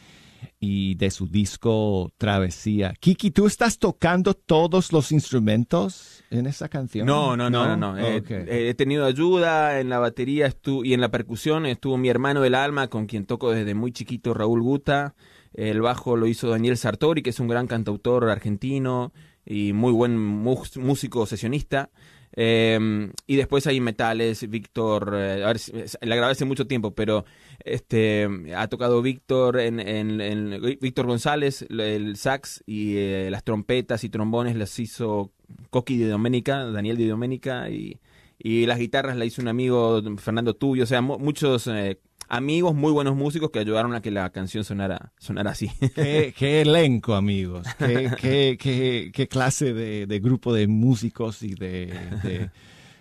y 0.65 0.95
de 0.95 1.11
su 1.11 1.27
disco 1.27 2.09
Travesía. 2.17 2.93
Kiki, 2.97 3.31
¿tú 3.31 3.47
estás 3.47 3.77
tocando 3.79 4.33
todos 4.33 4.93
los 4.93 5.11
instrumentos 5.11 6.23
en 6.29 6.45
esa 6.45 6.69
canción? 6.69 7.05
No, 7.05 7.35
no, 7.35 7.49
no, 7.49 7.75
no. 7.75 7.97
Eh, 7.97 8.23
he 8.47 8.73
tenido 8.73 9.03
ayuda 9.03 9.81
en 9.81 9.89
la 9.89 9.99
batería 9.99 10.53
y 10.85 10.93
en 10.93 11.01
la 11.01 11.11
percusión. 11.11 11.65
Estuvo 11.65 11.97
mi 11.97 12.07
hermano 12.07 12.39
del 12.39 12.55
alma, 12.55 12.87
con 12.87 13.07
quien 13.07 13.25
toco 13.25 13.51
desde 13.51 13.73
muy 13.73 13.91
chiquito, 13.91 14.33
Raúl 14.33 14.61
Guta. 14.61 15.15
El 15.53 15.81
bajo 15.81 16.17
lo 16.17 16.27
hizo 16.27 16.49
Daniel 16.49 16.77
Sartori, 16.77 17.21
que 17.21 17.29
es 17.29 17.39
un 17.39 17.47
gran 17.47 17.67
cantautor 17.67 18.29
argentino 18.29 19.13
y 19.45 19.73
muy 19.73 19.91
buen 19.91 20.17
músico 20.17 21.25
sesionista. 21.25 21.89
Em, 22.35 23.11
y 23.27 23.35
después 23.35 23.67
hay 23.67 23.79
metales, 23.79 24.49
Víctor, 24.49 25.13
eh, 25.15 25.43
a 25.43 25.47
ver, 25.47 25.59
la 26.01 26.15
grabé 26.15 26.31
hace 26.31 26.45
mucho 26.45 26.65
tiempo, 26.65 26.95
pero 26.95 27.25
este 27.63 28.27
ha 28.55 28.67
tocado 28.69 29.03
Víctor 29.03 29.59
en, 29.59 30.59
Víctor 30.81 31.05
González, 31.05 31.63
el 31.69 32.17
sax 32.17 32.63
y 32.65 32.97
eh, 32.97 33.29
las 33.29 33.43
trompetas 33.43 34.03
y 34.03 34.09
trombones 34.09 34.55
las 34.55 34.79
hizo 34.79 35.31
Coqui 35.69 35.97
de 35.97 36.07
Doménica, 36.07 36.65
Daniel 36.65 36.97
de 36.97 37.07
Doménica 37.07 37.69
y, 37.69 37.99
y 38.39 38.65
las 38.65 38.79
guitarras 38.79 39.15
la 39.15 39.25
hizo 39.25 39.41
un 39.41 39.47
amigo 39.47 40.01
Fernando 40.17 40.55
Tubio, 40.55 40.85
o 40.85 40.87
sea, 40.87 41.01
muchos 41.01 41.67
eh, 41.67 41.99
amigos, 42.33 42.73
muy 42.73 42.91
buenos 42.91 43.15
músicos 43.15 43.51
que 43.51 43.59
ayudaron 43.59 43.93
a 43.93 44.01
que 44.01 44.09
la 44.09 44.31
canción 44.31 44.63
sonara, 44.63 45.13
sonara 45.19 45.51
así. 45.51 45.69
Qué, 45.95 46.33
elenco, 46.61 47.13
amigos. 47.13 47.67
Qué, 47.77 48.57
qué, 48.59 49.11
qué 49.13 49.27
clase 49.27 49.73
de, 49.73 50.19
grupo 50.19 50.53
de 50.53 50.67
músicos 50.67 51.43
y 51.43 51.53
de, 51.53 52.49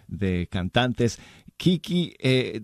de, 0.07 0.47
cantantes. 0.49 1.19
Kiki, 1.57 2.15
eh, 2.19 2.61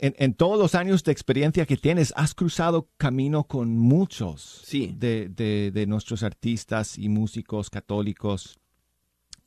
en, 0.00 0.34
todos 0.34 0.58
los 0.58 0.74
años 0.74 1.04
de 1.04 1.12
experiencia 1.12 1.64
que 1.64 1.76
tienes, 1.76 2.12
has 2.16 2.34
cruzado 2.34 2.88
camino 2.96 3.44
con 3.44 3.78
muchos 3.78 4.62
sí. 4.64 4.94
de, 4.98 5.28
de, 5.28 5.86
nuestros 5.86 6.22
artistas 6.22 6.98
y 6.98 7.08
músicos 7.08 7.70
católicos. 7.70 8.58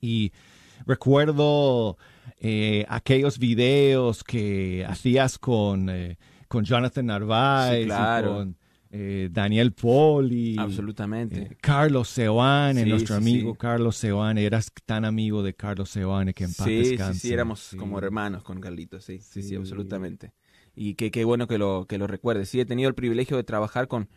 Y 0.02 0.32
recuerdo 0.86 1.98
eh, 2.40 2.86
aquellos 2.90 3.38
videos 3.38 4.24
que 4.24 4.86
hacías 4.88 5.38
con... 5.38 5.90
Eh, 5.90 6.18
con 6.54 6.64
Jonathan 6.64 7.08
Narváez, 7.08 7.88
con 8.24 8.56
eh, 8.92 9.28
Daniel 9.32 9.74
Poli. 9.74 10.56
Absolutamente. 10.60 11.42
Eh, 11.42 11.58
Carlos 11.60 12.10
Seoane, 12.10 12.86
nuestro 12.86 13.16
amigo 13.16 13.56
Carlos 13.56 13.96
Seoane. 13.96 14.46
Eras 14.46 14.72
tan 14.86 15.04
amigo 15.04 15.42
de 15.42 15.56
Carlos 15.56 15.90
Seoane 15.90 16.32
que 16.36 16.44
en 16.44 16.54
paz 16.54 16.68
Sí, 16.68 16.96
sí, 17.16 17.34
éramos 17.34 17.76
como 17.80 17.98
hermanos 17.98 18.44
con 18.44 18.62
Carlitos, 18.62 19.04
sí, 19.04 19.18
sí, 19.18 19.42
sí, 19.42 19.56
absolutamente. 19.56 20.32
Y 20.76 20.94
qué, 20.94 21.10
qué 21.10 21.26
bueno 21.26 21.48
que 21.48 21.58
lo, 21.58 21.88
que 21.90 21.98
lo 21.98 22.06
recuerdes. 22.06 22.50
Sí, 22.50 22.60
he 22.60 22.66
tenido 22.66 22.88
el 22.88 22.94
privilegio 22.94 23.36
de 23.36 23.44
trabajar 23.44 23.88
con, 23.88 24.08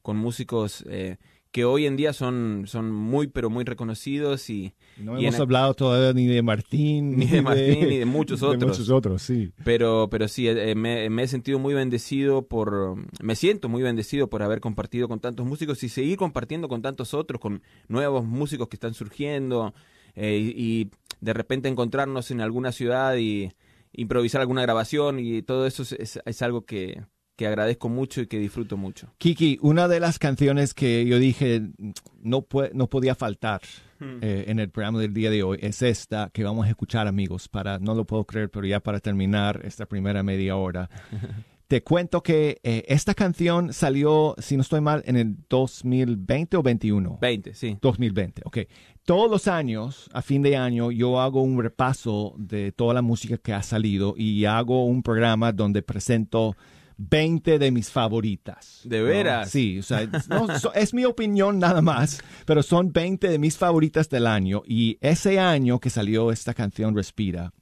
con 0.00 0.16
músicos 0.16 0.84
eh, 0.88 1.16
que 1.52 1.64
hoy 1.64 1.86
en 1.86 1.96
día 1.96 2.12
son, 2.12 2.64
son 2.66 2.92
muy, 2.92 3.26
pero 3.26 3.50
muy 3.50 3.64
reconocidos 3.64 4.48
y... 4.50 4.72
No 4.98 5.18
hemos 5.18 5.40
hablado 5.40 5.74
todavía 5.74 6.12
ni 6.12 6.26
de 6.26 6.42
Martín. 6.42 7.16
Ni 7.18 7.26
de 7.26 7.42
Martín, 7.42 7.88
ni 7.88 7.98
de 7.98 8.04
muchos 8.06 8.42
otros. 8.42 8.60
De 8.60 8.66
muchos 8.66 8.90
otros, 8.90 9.22
sí. 9.22 9.52
Pero, 9.64 10.08
pero 10.10 10.28
sí, 10.28 10.48
eh, 10.48 10.74
me, 10.74 11.06
he 11.06 11.28
sentido 11.28 11.58
muy 11.58 11.74
bendecido 11.74 12.46
por... 12.46 12.96
Me 13.22 13.34
siento 13.34 13.68
muy 13.68 13.82
bendecido 13.82 14.28
por 14.28 14.42
haber 14.42 14.60
compartido 14.60 15.08
con 15.08 15.18
tantos 15.20 15.44
músicos 15.44 15.82
y 15.82 15.88
seguir 15.88 16.16
compartiendo 16.16 16.68
con 16.68 16.82
tantos 16.82 17.14
otros, 17.14 17.40
con 17.40 17.62
nuevos 17.88 18.24
músicos 18.24 18.68
que 18.68 18.76
están 18.76 18.94
surgiendo 18.94 19.74
eh, 20.14 20.36
y, 20.38 20.90
de 21.20 21.34
repente 21.34 21.68
encontrarnos 21.68 22.30
en 22.30 22.40
alguna 22.40 22.72
ciudad 22.72 23.16
y 23.16 23.52
improvisar 23.92 24.40
alguna 24.40 24.62
grabación 24.62 25.18
y 25.18 25.42
todo 25.42 25.66
eso 25.66 25.82
es 25.98 26.42
algo 26.42 26.64
que 26.64 27.02
que 27.40 27.46
agradezco 27.46 27.88
mucho 27.88 28.20
y 28.20 28.26
que 28.26 28.38
disfruto 28.38 28.76
mucho. 28.76 29.14
Kiki, 29.16 29.58
una 29.62 29.88
de 29.88 29.98
las 29.98 30.18
canciones 30.18 30.74
que 30.74 31.06
yo 31.06 31.18
dije 31.18 31.62
no, 32.20 32.46
no 32.74 32.86
podía 32.88 33.14
faltar 33.14 33.62
hmm. 33.98 34.18
eh, 34.20 34.44
en 34.48 34.58
el 34.58 34.68
programa 34.68 34.98
del 34.98 35.14
día 35.14 35.30
de 35.30 35.42
hoy 35.42 35.58
es 35.62 35.80
esta 35.80 36.28
que 36.34 36.44
vamos 36.44 36.66
a 36.66 36.68
escuchar, 36.68 37.06
amigos, 37.06 37.48
para, 37.48 37.78
no 37.78 37.94
lo 37.94 38.04
puedo 38.04 38.26
creer, 38.26 38.50
pero 38.50 38.66
ya 38.66 38.80
para 38.80 39.00
terminar 39.00 39.62
esta 39.64 39.86
primera 39.86 40.22
media 40.22 40.56
hora. 40.56 40.90
Te 41.66 41.82
cuento 41.82 42.22
que 42.22 42.60
eh, 42.62 42.84
esta 42.88 43.14
canción 43.14 43.72
salió, 43.72 44.34
si 44.36 44.56
no 44.56 44.60
estoy 44.60 44.82
mal, 44.82 45.02
en 45.06 45.16
el 45.16 45.36
2020 45.48 46.58
o 46.58 46.62
21. 46.62 47.18
20, 47.22 47.54
sí. 47.54 47.78
2020, 47.80 48.42
ok. 48.44 48.58
Todos 49.06 49.30
los 49.30 49.48
años, 49.48 50.10
a 50.12 50.20
fin 50.20 50.42
de 50.42 50.58
año, 50.58 50.90
yo 50.90 51.22
hago 51.22 51.40
un 51.40 51.62
repaso 51.62 52.34
de 52.36 52.72
toda 52.72 52.92
la 52.92 53.00
música 53.00 53.38
que 53.38 53.54
ha 53.54 53.62
salido 53.62 54.12
y 54.14 54.44
hago 54.44 54.84
un 54.84 55.02
programa 55.02 55.52
donde 55.52 55.80
presento 55.80 56.54
20 57.08 57.58
de 57.58 57.70
mis 57.70 57.90
favoritas. 57.90 58.82
¿De 58.84 59.00
veras? 59.00 59.50
Sí, 59.50 59.78
o 59.78 59.82
sea, 59.82 60.06
es 60.74 60.92
mi 60.92 61.06
opinión 61.06 61.58
nada 61.58 61.80
más, 61.80 62.22
pero 62.44 62.62
son 62.62 62.92
20 62.92 63.28
de 63.28 63.38
mis 63.38 63.56
favoritas 63.56 64.10
del 64.10 64.26
año. 64.26 64.62
Y 64.66 64.98
ese 65.00 65.40
año 65.40 65.80
que 65.80 65.88
salió 65.88 66.30
esta 66.30 66.52
canción 66.52 66.94
Respira, 66.94 67.54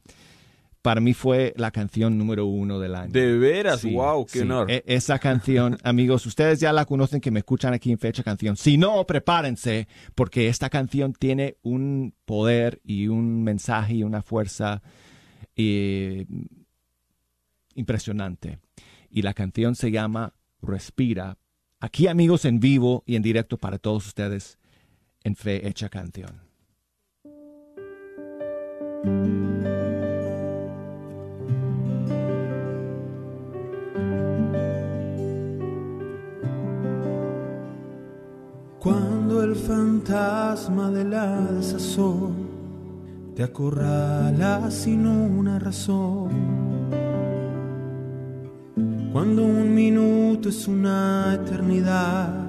para 0.83 1.01
mí 1.01 1.15
fue 1.15 1.55
la 1.57 1.71
canción 1.71 2.19
número 2.19 2.47
uno 2.47 2.81
del 2.81 2.97
año. 2.97 3.13
¿De 3.13 3.39
veras? 3.39 3.85
¡Wow! 3.85 4.27
¡Qué 4.27 4.41
honor! 4.41 4.69
E, 4.69 4.83
esa 4.87 5.21
canción, 5.21 5.79
amigos, 5.85 6.27
ustedes 6.27 6.59
ya 6.59 6.73
la 6.73 6.85
conocen 6.85 7.21
que 7.21 7.31
me 7.31 7.39
escuchan 7.39 7.73
aquí 7.75 7.93
en 7.93 7.99
Fecha 8.01 8.25
Canción. 8.25 8.57
Si 8.57 8.77
no, 8.77 9.07
prepárense, 9.07 9.87
porque 10.17 10.49
esta 10.49 10.69
canción 10.69 11.13
tiene 11.13 11.59
un 11.63 12.13
poder 12.25 12.81
y 12.83 13.07
un 13.07 13.45
mensaje 13.45 13.95
y 13.95 14.03
una 14.03 14.21
fuerza 14.23 14.83
eh, 15.55 16.27
impresionante 17.77 18.59
y 19.19 19.23
la 19.23 19.35
canción 19.35 19.75
se 19.75 19.91
llama 19.91 20.33
Respira. 20.63 21.39
Aquí 21.81 22.07
amigos 22.07 22.45
en 22.45 22.61
vivo 22.61 23.03
y 23.05 23.17
en 23.17 23.23
directo 23.23 23.59
para 23.59 23.79
todos 23.79 24.07
ustedes 24.07 24.59
en 25.25 25.35
Fe 25.35 25.67
Hecha 25.67 25.89
Canción. 25.89 26.41
Cuando 38.79 39.43
el 39.43 39.57
fantasma 39.57 40.93
del 40.93 41.13
alzazón 41.13 42.49
te 43.35 43.43
acorrala 43.43 44.71
sin 44.71 45.05
una 45.09 45.59
razón 45.59 46.68
cuando 49.13 49.45
un 49.45 49.75
minuto 49.75 50.49
es 50.49 50.69
una 50.69 51.35
eternidad 51.35 52.49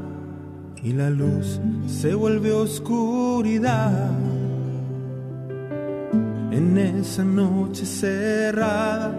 y 0.84 0.94
la 0.94 1.10
luz 1.10 1.60
se 1.88 2.14
vuelve 2.14 2.52
oscuridad. 2.52 4.12
En 6.52 6.78
esa 6.78 7.24
noche 7.24 7.86
cerrada, 7.86 9.16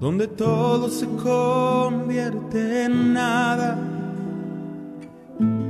donde 0.00 0.28
todo 0.28 0.88
se 0.88 1.06
convierte 1.06 2.84
en 2.84 3.12
nada, 3.12 3.78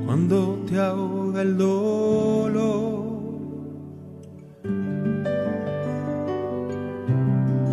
cuando 0.06 0.64
te 0.68 0.78
ahoga 0.78 1.42
el 1.42 1.56
dolor. 1.56 3.00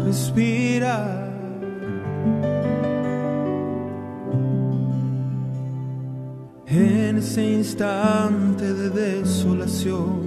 Respira 0.06 1.17
ese 7.28 7.44
instante 7.44 8.74
de 8.74 8.90
desolación, 8.90 10.22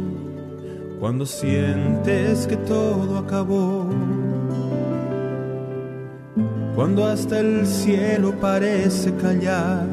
cuando 1.00 1.24
sientes 1.24 2.46
que 2.46 2.56
todo 2.56 3.16
acabó, 3.16 3.86
cuando 6.74 7.06
hasta 7.06 7.40
el 7.40 7.66
cielo 7.66 8.34
parece 8.38 9.14
callar 9.14 9.86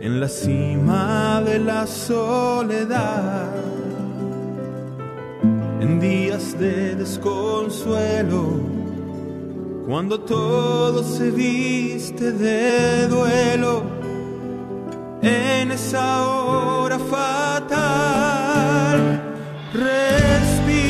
en 0.00 0.18
la 0.18 0.28
cima 0.28 1.40
de 1.46 1.60
la 1.60 1.86
soledad, 1.86 3.52
en 5.80 6.00
días 6.00 6.58
de 6.58 6.96
desconsuelo, 6.96 8.60
cuando 9.86 10.18
todo 10.18 11.04
se 11.04 11.30
viste 11.30 12.32
de 12.32 13.06
duelo 13.06 13.97
en 15.28 15.70
esa 15.72 16.26
hora 16.26 16.98
fatal. 16.98 17.78
Respira, 19.74 20.88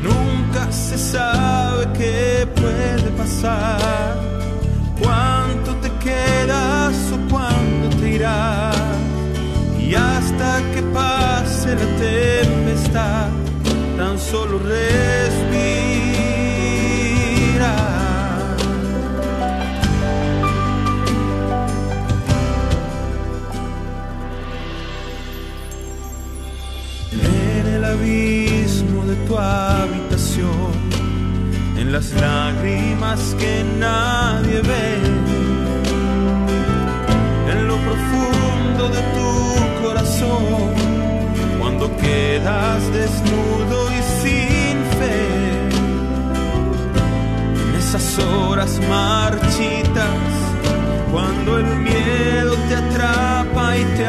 Nunca 0.04 0.72
se 0.72 0.98
sabe 0.98 1.88
qué 1.98 2.48
puede 2.56 3.10
pasar, 3.12 4.17
quedas 6.08 6.98
o 7.16 7.18
cuándo 7.32 7.86
te 8.00 8.08
irás. 8.18 8.76
Y 9.80 9.96
hasta 9.96 10.50
que 10.74 10.82
pase 11.00 11.70
la 11.82 11.90
tempestad, 12.10 13.30
tan 13.98 14.16
solo 14.20 14.60
respira. 14.60 15.78
abismo 27.98 29.06
de 29.06 29.16
tu 29.28 29.38
habitación, 29.38 30.72
en 31.78 31.92
las 31.92 32.12
lágrimas 32.14 33.36
que 33.40 33.64
nadie 33.80 34.62
ve, 34.62 34.88
en 35.06 35.27
profundo 37.86 38.90
de 38.90 39.02
tu 39.16 39.84
corazón, 39.84 40.74
cuando 41.60 41.96
quedas 41.98 42.82
desnudo 42.92 43.92
y 43.92 44.02
sin 44.22 44.78
fe, 45.00 45.20
en 47.70 47.76
esas 47.78 48.20
horas 48.20 48.80
marchitas, 48.90 50.20
cuando 51.12 51.58
el 51.60 51.66
miedo 51.78 52.56
te 52.68 52.76
atrapa 52.76 53.78
y 53.78 53.84
te 53.98 54.06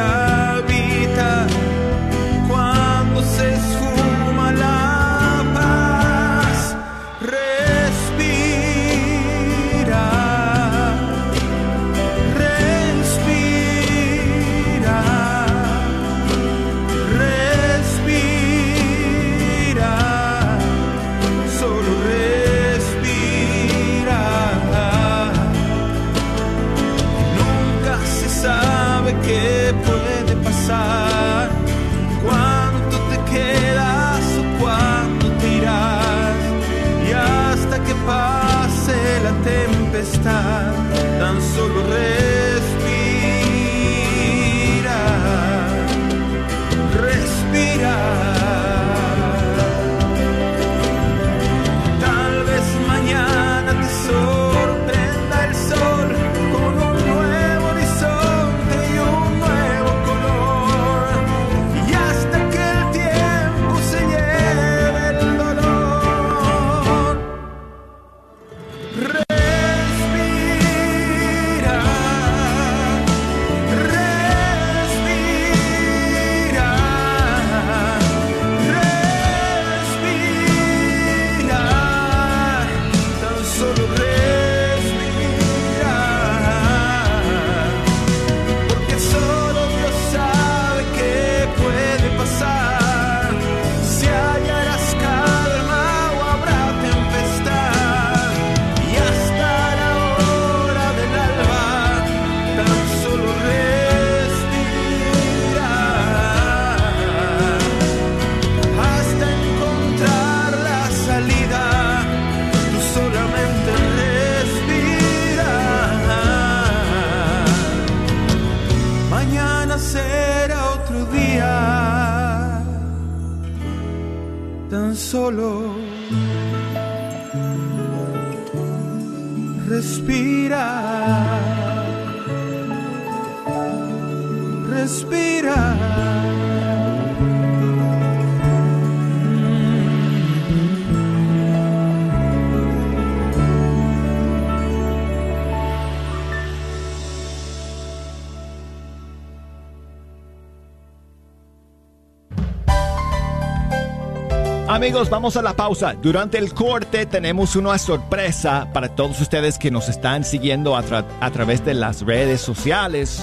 Amigos, 154.88 155.10
vamos 155.10 155.36
a 155.36 155.42
la 155.42 155.52
pausa. 155.52 155.92
Durante 156.00 156.38
el 156.38 156.54
corte 156.54 157.04
tenemos 157.04 157.56
una 157.56 157.76
sorpresa 157.76 158.70
para 158.72 158.88
todos 158.88 159.20
ustedes 159.20 159.58
que 159.58 159.70
nos 159.70 159.90
están 159.90 160.24
siguiendo 160.24 160.74
a, 160.74 160.82
través 161.30 161.62
de 161.62 161.74
las 161.74 162.00
redes 162.00 162.40
sociales. 162.40 163.22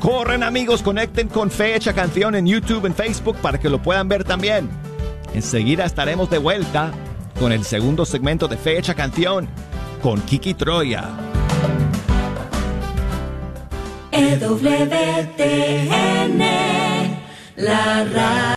Corren 0.00 0.42
amigos, 0.42 0.82
conecten 0.82 1.28
con 1.28 1.50
Fecha 1.50 1.92
Canción 1.92 2.34
en 2.34 2.46
YouTube, 2.46 2.86
en 2.86 2.94
Facebook 2.94 3.36
para 3.42 3.60
que 3.60 3.68
lo 3.68 3.82
puedan 3.82 4.08
ver 4.08 4.24
también. 4.24 4.70
Enseguida 5.34 5.84
estaremos 5.84 6.30
de 6.30 6.38
vuelta 6.38 6.92
con 7.38 7.52
el 7.52 7.62
segundo 7.62 8.06
segmento 8.06 8.48
de 8.48 8.56
Fecha 8.56 8.94
Canción 8.94 9.46
con 10.00 10.18
Kiki 10.22 10.54
Troya. 10.54 11.10
EWTN, 14.12 15.58
la 17.56 18.56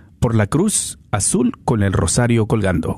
por 0.21 0.35
la 0.35 0.45
cruz 0.45 0.99
azul 1.09 1.51
con 1.65 1.81
el 1.81 1.93
rosario 1.93 2.45
colgando. 2.45 2.97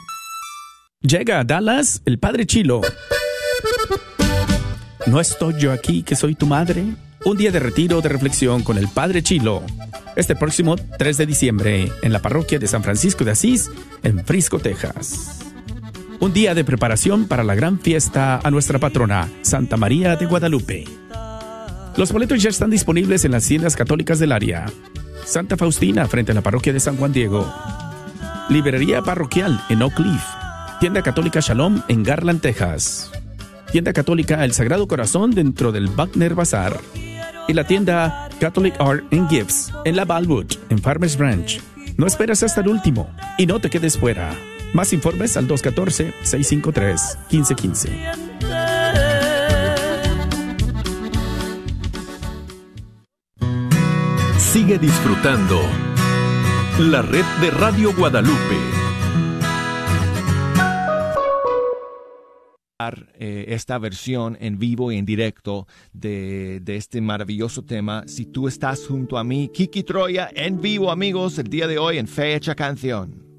Llega 1.01 1.39
a 1.39 1.43
Dallas 1.43 2.03
el 2.05 2.19
Padre 2.19 2.45
Chilo. 2.45 2.81
¿No 5.07 5.19
estoy 5.19 5.55
yo 5.59 5.71
aquí 5.71 6.03
que 6.03 6.15
soy 6.15 6.35
tu 6.35 6.45
madre? 6.45 6.83
Un 7.25 7.37
día 7.37 7.49
de 7.49 7.59
retiro 7.59 8.01
de 8.01 8.09
reflexión 8.09 8.61
con 8.61 8.77
el 8.77 8.87
Padre 8.87 9.23
Chilo. 9.23 9.63
Este 10.15 10.35
próximo 10.35 10.75
3 10.75 11.17
de 11.17 11.25
diciembre 11.25 11.91
en 12.03 12.13
la 12.13 12.19
parroquia 12.19 12.59
de 12.59 12.67
San 12.67 12.83
Francisco 12.83 13.23
de 13.23 13.31
Asís, 13.31 13.71
en 14.03 14.23
Frisco, 14.23 14.59
Texas. 14.59 15.39
Un 16.19 16.33
día 16.33 16.53
de 16.53 16.63
preparación 16.63 17.27
para 17.27 17.43
la 17.43 17.55
gran 17.55 17.79
fiesta 17.79 18.39
a 18.43 18.51
nuestra 18.51 18.77
patrona, 18.77 19.27
Santa 19.41 19.77
María 19.77 20.15
de 20.17 20.27
Guadalupe. 20.27 20.85
Los 21.97 22.11
boletos 22.11 22.43
ya 22.43 22.51
están 22.51 22.69
disponibles 22.69 23.25
en 23.25 23.31
las 23.31 23.47
tiendas 23.47 23.75
católicas 23.75 24.19
del 24.19 24.31
área. 24.31 24.67
Santa 25.25 25.57
Faustina 25.57 26.07
frente 26.07 26.31
a 26.31 26.35
la 26.35 26.41
parroquia 26.41 26.73
de 26.73 26.79
San 26.79 26.97
Juan 26.97 27.11
Diego. 27.11 27.51
Librería 28.49 29.01
parroquial 29.01 29.59
en 29.69 29.81
Oak 29.81 29.95
Cliff. 29.95 30.40
Tienda 30.81 31.01
Católica 31.03 31.39
Shalom 31.41 31.83
en 31.89 32.01
Garland, 32.01 32.41
Texas. 32.41 33.11
Tienda 33.71 33.93
Católica 33.93 34.43
El 34.43 34.51
Sagrado 34.51 34.87
Corazón 34.87 35.29
dentro 35.29 35.71
del 35.71 35.89
Wagner 35.89 36.33
Bazar. 36.33 36.81
Y 37.47 37.53
la 37.53 37.67
tienda 37.67 38.27
Catholic 38.39 38.73
Art 38.79 39.03
and 39.13 39.29
Gifts 39.29 39.71
en 39.85 39.95
la 39.95 40.05
Balwood, 40.05 40.47
en 40.69 40.79
Farmers 40.79 41.15
Branch. 41.15 41.61
No 41.97 42.07
esperes 42.07 42.41
hasta 42.41 42.61
el 42.61 42.69
último 42.69 43.07
y 43.37 43.45
no 43.45 43.61
te 43.61 43.69
quedes 43.69 43.95
fuera. 43.95 44.35
Más 44.73 44.91
informes 44.91 45.37
al 45.37 45.47
214-653-1515. 45.49 48.15
Sigue 54.39 54.79
disfrutando 54.79 55.61
la 56.79 57.03
red 57.03 57.25
de 57.39 57.51
Radio 57.51 57.93
Guadalupe. 57.95 58.80
Esta 63.17 63.77
versión 63.77 64.37
en 64.39 64.57
vivo 64.57 64.91
y 64.91 64.97
en 64.97 65.05
directo 65.05 65.67
de, 65.93 66.59
de, 66.61 66.75
este 66.75 67.01
maravilloso 67.01 67.63
tema. 67.63 68.03
Si 68.07 68.25
tú 68.25 68.47
estás 68.47 68.87
junto 68.87 69.17
a 69.17 69.23
mí, 69.23 69.49
Kiki 69.53 69.83
Troya 69.83 70.29
en 70.33 70.61
vivo, 70.61 70.91
amigos, 70.91 71.37
el 71.39 71.47
día 71.47 71.67
de 71.67 71.77
hoy 71.77 71.97
en 71.97 72.07
Fecha 72.07 72.55
Canción. 72.55 73.30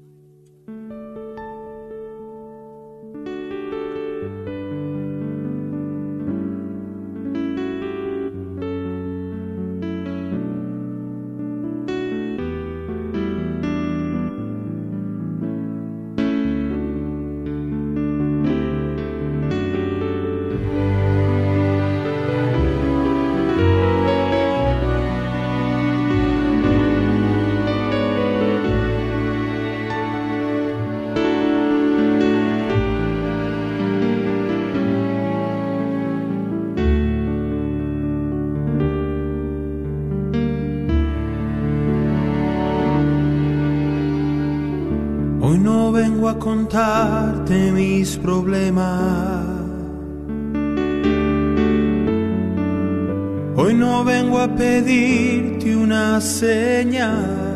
Contarte 46.43 47.71
mis 47.71 48.17
problemas. 48.17 49.45
Hoy 53.55 53.73
no 53.73 54.03
vengo 54.03 54.39
a 54.39 54.47
pedirte 54.53 55.73
una 55.73 56.19
señal. 56.19 57.53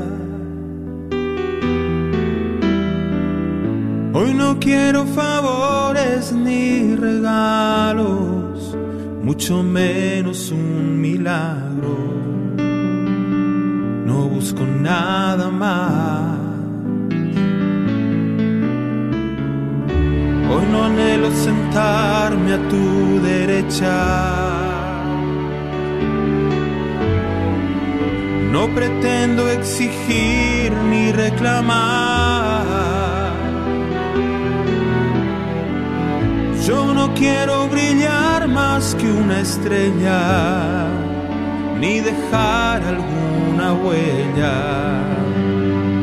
Hoy 4.13 4.33
no 4.33 4.57
quiero 4.57 5.05
favores 5.05 6.31
ni 6.31 6.95
regalos, 6.95 8.75
mucho 9.21 9.63
menos 9.63 10.49
un 10.51 11.01
milagro. 11.01 11.97
No 14.05 14.29
busco 14.29 14.63
nada 14.65 15.49
más. 15.51 16.26
No 20.71 20.83
anhelo 20.83 21.31
sentarme 21.31 22.53
a 22.53 22.59
tu 22.69 23.19
derecha. 23.21 23.97
No 28.51 28.67
pretendo 28.75 29.49
exigir 29.49 30.71
ni 30.89 31.11
reclamar. 31.11 32.65
Yo 36.67 36.93
no 36.93 37.13
quiero 37.13 37.67
brillar 37.69 38.47
más 38.47 38.95
que 38.95 39.09
una 39.09 39.39
estrella, 39.39 40.87
ni 41.79 42.01
dejar 42.01 42.83
alguna 42.83 43.73
huella. 43.73 44.77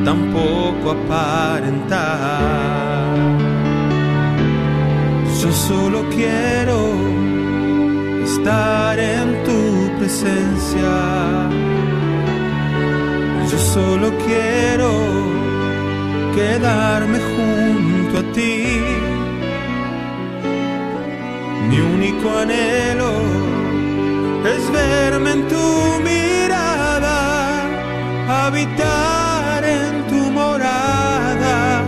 tampoco 0.04 0.90
aparentar. 0.90 2.73
Yo 5.44 5.52
solo 5.52 6.08
quiero 6.08 6.78
estar 8.24 8.98
en 8.98 9.44
tu 9.44 9.98
presencia. 9.98 10.90
Yo 13.50 13.58
solo 13.58 14.10
quiero 14.24 14.90
quedarme 16.34 17.18
junto 17.32 18.20
a 18.20 18.32
ti. 18.32 18.64
Mi 21.68 21.78
único 21.78 22.26
anhelo 22.38 23.12
es 24.46 24.72
verme 24.72 25.30
en 25.30 25.48
tu 25.48 25.66
mirada, 26.08 27.18
habitar 28.46 29.62
en 29.62 30.06
tu 30.06 30.20
morada 30.30 31.84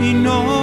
y 0.00 0.14
no 0.14 0.59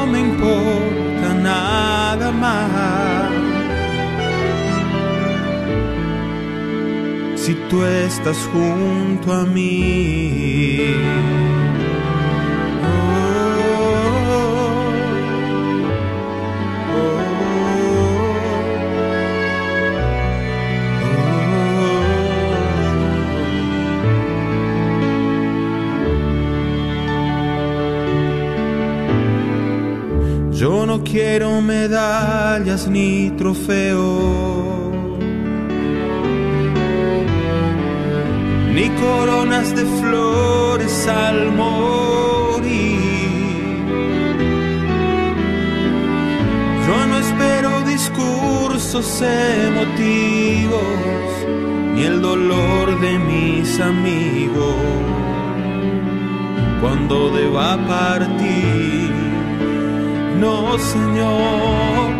tú 7.69 7.83
estás 7.83 8.37
junto 8.53 9.33
a 9.33 9.45
mí. 9.45 10.95
Yo 30.51 30.87
no 30.87 31.03
quiero 31.03 31.61
medallas 31.61 32.87
ni 32.87 33.29
trofeos, 33.37 34.76
coronas 38.99 39.75
de 39.75 39.85
flores 39.99 41.07
al 41.07 41.51
morir. 41.51 42.67
Yo 46.87 47.07
no 47.07 47.17
espero 47.19 47.81
discursos 47.81 49.21
emotivos, 49.21 50.81
ni 51.93 52.03
el 52.03 52.21
dolor 52.21 52.99
de 52.99 53.19
mis 53.19 53.79
amigos 53.79 54.75
cuando 56.81 57.29
deba 57.31 57.77
partir. 57.87 59.11
No, 60.39 60.77
Señor, 60.77 62.13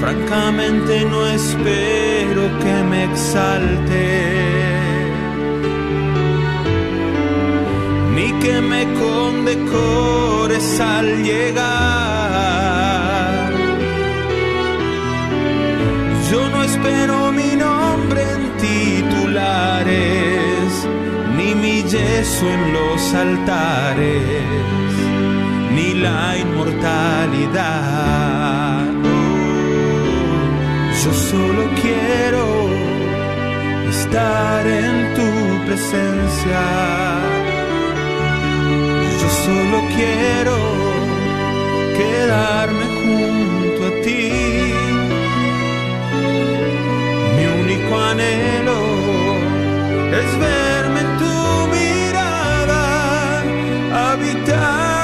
francamente 0.00 1.04
no 1.06 1.26
espero 1.26 2.42
que 2.62 2.84
me 2.90 3.04
exalte, 3.04 4.63
que 8.44 8.60
me 8.60 8.82
condecores 9.04 10.66
al 10.80 11.06
llegar. 11.24 11.64
Yo 16.30 16.40
no 16.50 16.62
espero 16.62 17.32
mi 17.32 17.56
nombre 17.56 18.20
en 18.36 18.42
titulares, 18.68 19.88
ni 21.36 21.48
mi 21.54 21.76
yeso 21.82 22.44
en 22.56 22.62
los 22.72 23.14
altares 23.14 24.74
ni 25.76 25.94
la 25.94 26.36
inmortalidad. 26.38 26.84
Yo 31.02 31.12
solo 31.30 31.62
quiero 31.82 32.44
estar 33.90 34.66
en 34.66 35.14
tu 35.16 35.28
presencia. 35.66 36.62
Solo 39.44 39.78
quiero 39.94 40.56
quedarme 41.98 42.84
junto 43.00 43.80
a 43.86 44.02
ti. 44.02 44.30
Mi 47.36 47.44
único 47.62 47.92
anhelo 48.10 48.78
es 50.20 50.30
verme 50.38 51.00
en 51.00 51.10
tu 51.18 51.34
mirada, 51.76 53.42
habitar 54.10 54.94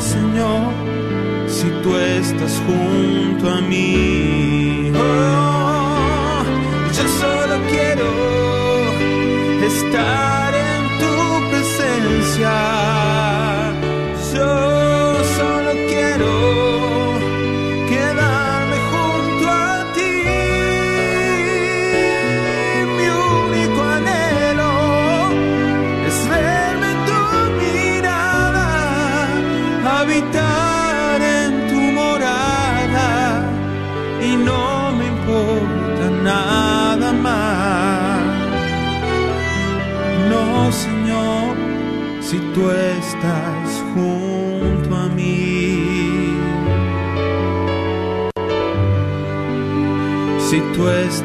Señor, 0.00 0.72
si 1.48 1.68
tú 1.82 1.96
estás 1.96 2.62
junto 2.66 3.50
a 3.50 3.60
mí. 3.62 4.15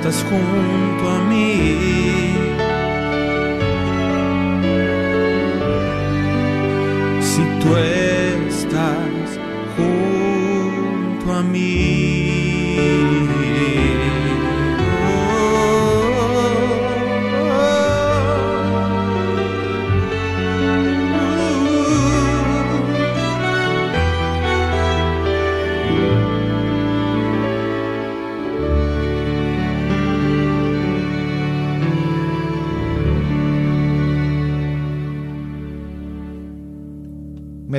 Estás 0.02 0.24
junto 0.24 1.10
a 1.10 1.20
mí. 1.30 1.78
Si 7.22 7.44
tú 7.60 7.78
estás 7.78 8.11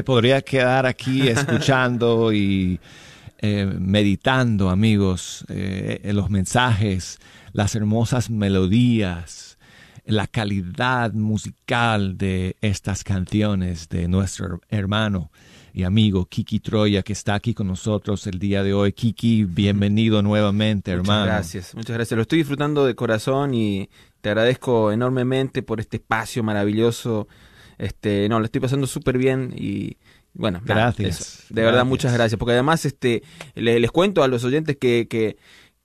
Me 0.03 0.05
podría 0.05 0.42
quedar 0.42 0.84
aquí 0.84 1.28
escuchando 1.28 2.32
y 2.32 2.80
eh, 3.38 3.72
meditando, 3.78 4.68
amigos, 4.68 5.44
eh, 5.48 6.11
los 6.12 6.28
mensajes, 6.28 7.20
las 7.53 7.76
hermosas 7.76 8.28
melodías, 8.28 9.59
la 10.05 10.26
calidad 10.26 11.12
musical 11.12 12.18
de 12.18 12.57
estas 12.62 13.05
canciones 13.05 13.88
de 13.90 14.09
nuestro 14.09 14.61
hermano 14.70 15.30
y 15.72 15.84
amigo 15.84 16.26
Kiki 16.26 16.59
Troya, 16.59 17.05
que 17.05 17.12
está 17.12 17.34
aquí 17.34 17.55
con 17.55 17.68
nosotros 17.68 18.26
el 18.26 18.40
día 18.40 18.64
de 18.64 18.74
hoy. 18.74 18.94
Kiki, 18.94 19.44
bienvenido 19.44 20.20
nuevamente, 20.20 20.90
hermano. 20.90 21.20
Muchas 21.20 21.36
gracias, 21.36 21.74
muchas 21.76 21.94
gracias. 21.94 22.16
Lo 22.16 22.22
estoy 22.22 22.38
disfrutando 22.38 22.84
de 22.86 22.96
corazón 22.96 23.55
y 23.55 23.88
te 24.20 24.30
agradezco 24.30 24.90
enormemente 24.90 25.62
por 25.62 25.78
este 25.78 25.98
espacio 25.98 26.42
maravilloso. 26.42 27.28
Este, 27.83 28.28
no, 28.28 28.39
lo 28.39 28.45
estoy 28.45 28.61
pasando 28.61 28.87
súper 28.87 29.18
bien 29.18 29.53
y 29.57 29.97
bueno, 30.35 30.61
nada, 30.64 30.93
Gracias, 30.95 31.20
eso. 31.20 31.43
De 31.55 31.61
verdad, 31.62 31.72
gracias. 31.80 31.89
muchas 31.89 32.12
gracias. 32.14 32.39
Porque 32.39 32.53
además, 32.53 32.85
este, 32.87 33.22
le- 33.55 33.80
les 33.80 33.91
cuento 33.91 34.22
a 34.22 34.28
los 34.28 34.45
oyentes 34.45 34.76
que, 34.76 35.07
que, 35.11 35.37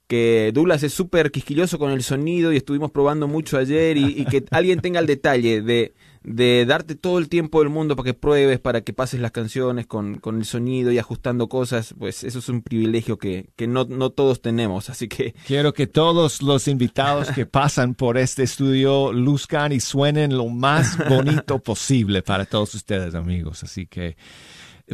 que 0.07 0.51
Douglas 0.53 0.83
es 0.83 0.93
súper 0.93 1.31
quisquilloso 1.31 1.77
con 1.79 1.91
el 1.91 2.03
sonido 2.03 2.53
y 2.53 2.57
estuvimos 2.57 2.91
probando 2.91 3.27
mucho 3.27 3.57
ayer 3.57 3.97
y, 3.97 4.05
y 4.21 4.25
que 4.25 4.45
alguien 4.51 4.79
tenga 4.79 4.99
el 4.99 5.05
detalle 5.07 5.61
de, 5.61 5.93
de 6.29 6.65
darte 6.65 6.95
todo 6.95 7.19
el 7.19 7.29
tiempo 7.29 7.61
del 7.61 7.69
mundo 7.69 7.95
para 7.95 8.07
que 8.07 8.13
pruebes, 8.13 8.59
para 8.59 8.81
que 8.81 8.91
pases 8.91 9.21
las 9.21 9.31
canciones 9.31 9.87
con, 9.87 10.15
con 10.15 10.35
el 10.37 10.45
sonido 10.45 10.91
y 10.91 10.99
ajustando 10.99 11.47
cosas, 11.47 11.95
pues 11.97 12.25
eso 12.25 12.39
es 12.39 12.49
un 12.49 12.61
privilegio 12.61 13.17
que, 13.17 13.49
que 13.55 13.65
no, 13.65 13.85
no 13.85 14.09
todos 14.09 14.41
tenemos, 14.41 14.89
así 14.89 15.07
que... 15.07 15.33
Quiero 15.47 15.73
que 15.73 15.87
todos 15.87 16.41
los 16.41 16.67
invitados 16.67 17.31
que 17.31 17.45
pasan 17.45 17.95
por 17.95 18.17
este 18.17 18.43
estudio 18.43 19.13
luzcan 19.13 19.71
y 19.71 19.79
suenen 19.79 20.35
lo 20.35 20.47
más 20.49 20.97
bonito 21.09 21.59
posible 21.59 22.21
para 22.23 22.45
todos 22.45 22.75
ustedes, 22.75 23.15
amigos, 23.15 23.63
así 23.63 23.87
que... 23.87 24.17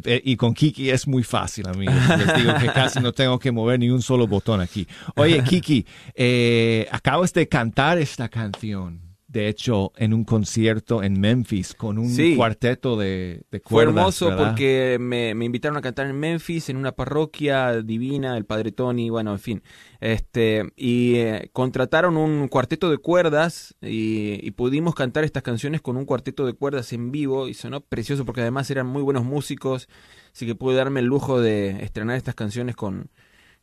eh, 0.04 0.22
Y 0.24 0.36
con 0.36 0.54
Kiki 0.54 0.92
es 0.92 1.08
muy 1.08 1.24
fácil, 1.24 1.68
amigos. 1.68 1.96
Les 2.10 2.36
digo 2.38 2.54
que 2.60 2.68
casi 2.74 3.00
no 3.00 3.12
tengo 3.12 3.40
que 3.40 3.52
mover 3.52 3.80
ni 3.80 3.90
un 3.90 4.04
solo 4.04 4.28
botón 4.28 4.62
aquí. 4.62 4.88
Oye, 5.16 5.44
Kiki, 5.44 5.86
eh, 6.14 6.88
acabas 6.92 7.34
de 7.34 7.48
cantar 7.48 7.98
esta 7.98 8.30
canción. 8.30 9.03
De 9.34 9.48
hecho, 9.48 9.92
en 9.98 10.14
un 10.14 10.26
concierto 10.26 11.02
en 11.02 11.20
Memphis 11.20 11.74
con 11.74 11.98
un 11.98 12.08
Sí. 12.12 12.36
cuarteto 12.36 12.96
de, 12.96 13.42
de 13.50 13.60
Fue 13.60 13.62
cuerdas. 13.62 13.96
hermoso 13.96 14.28
¿verdad? 14.28 14.46
porque 14.50 14.98
me, 15.00 15.34
me 15.34 15.46
invitaron 15.46 15.76
a 15.76 15.82
cantar 15.82 16.06
en 16.06 16.20
Memphis, 16.20 16.70
en 16.70 16.78
una 16.78 16.92
parroquia 16.92 17.82
divina, 17.82 18.38
el 18.38 18.46
Padre 18.46 18.72
Tony, 18.72 19.10
bueno, 19.10 19.32
en 19.32 19.40
fin. 19.40 19.64
Este, 20.02 20.72
y 20.76 21.16
eh, 21.16 21.50
contrataron 21.52 22.16
un 22.16 22.48
cuarteto 22.48 22.92
de 22.92 23.00
cuerdas 23.00 23.76
y, 23.82 24.38
y 24.46 24.52
pudimos 24.52 24.94
cantar 24.94 25.24
estas 25.24 25.42
canciones 25.42 25.82
con 25.82 25.98
un 25.98 26.06
cuarteto 26.06 26.46
de 26.46 26.54
cuerdas 26.54 26.94
en 26.94 27.12
vivo 27.12 27.48
y 27.48 27.56
sonó 27.56 27.82
precioso 27.82 28.26
porque 28.26 28.42
además 28.42 28.70
eran 28.70 28.86
muy 28.86 29.02
buenos 29.02 29.24
músicos, 29.24 29.90
así 30.32 30.46
que 30.46 30.54
pude 30.54 30.76
darme 30.76 31.00
el 31.00 31.08
lujo 31.08 31.42
de 31.42 31.84
estrenar 31.84 32.18
estas 32.18 32.36
canciones 32.36 32.76
con, 32.76 33.10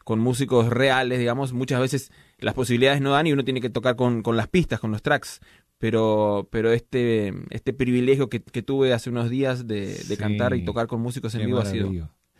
con 0.02 0.18
músicos 0.18 0.68
reales, 0.70 1.20
digamos. 1.20 1.52
Muchas 1.52 1.78
veces 1.80 2.10
las 2.38 2.54
posibilidades 2.54 3.02
no 3.02 3.10
dan 3.10 3.26
y 3.26 3.32
uno 3.34 3.44
tiene 3.44 3.60
que 3.60 3.68
tocar 3.68 3.96
con, 3.96 4.22
con 4.22 4.36
las 4.36 4.48
pistas, 4.48 4.80
con 4.80 4.90
los 4.90 5.02
tracks. 5.02 5.40
Pero, 5.80 6.46
pero 6.52 6.70
este, 6.72 7.32
este 7.50 7.72
privilegio 7.72 8.28
que, 8.28 8.40
que 8.40 8.62
tuve 8.62 8.92
hace 8.92 9.10
unos 9.10 9.28
días 9.30 9.66
de, 9.66 9.86
de 9.86 9.94
Sí. 9.96 10.16
cantar 10.16 10.54
y 10.54 10.64
tocar 10.64 10.86
con 10.86 11.00
músicos 11.00 11.34
en 11.34 11.40
Qué 11.40 11.46
vivo 11.46 11.58
ha 11.58 11.64
sido 11.64 11.90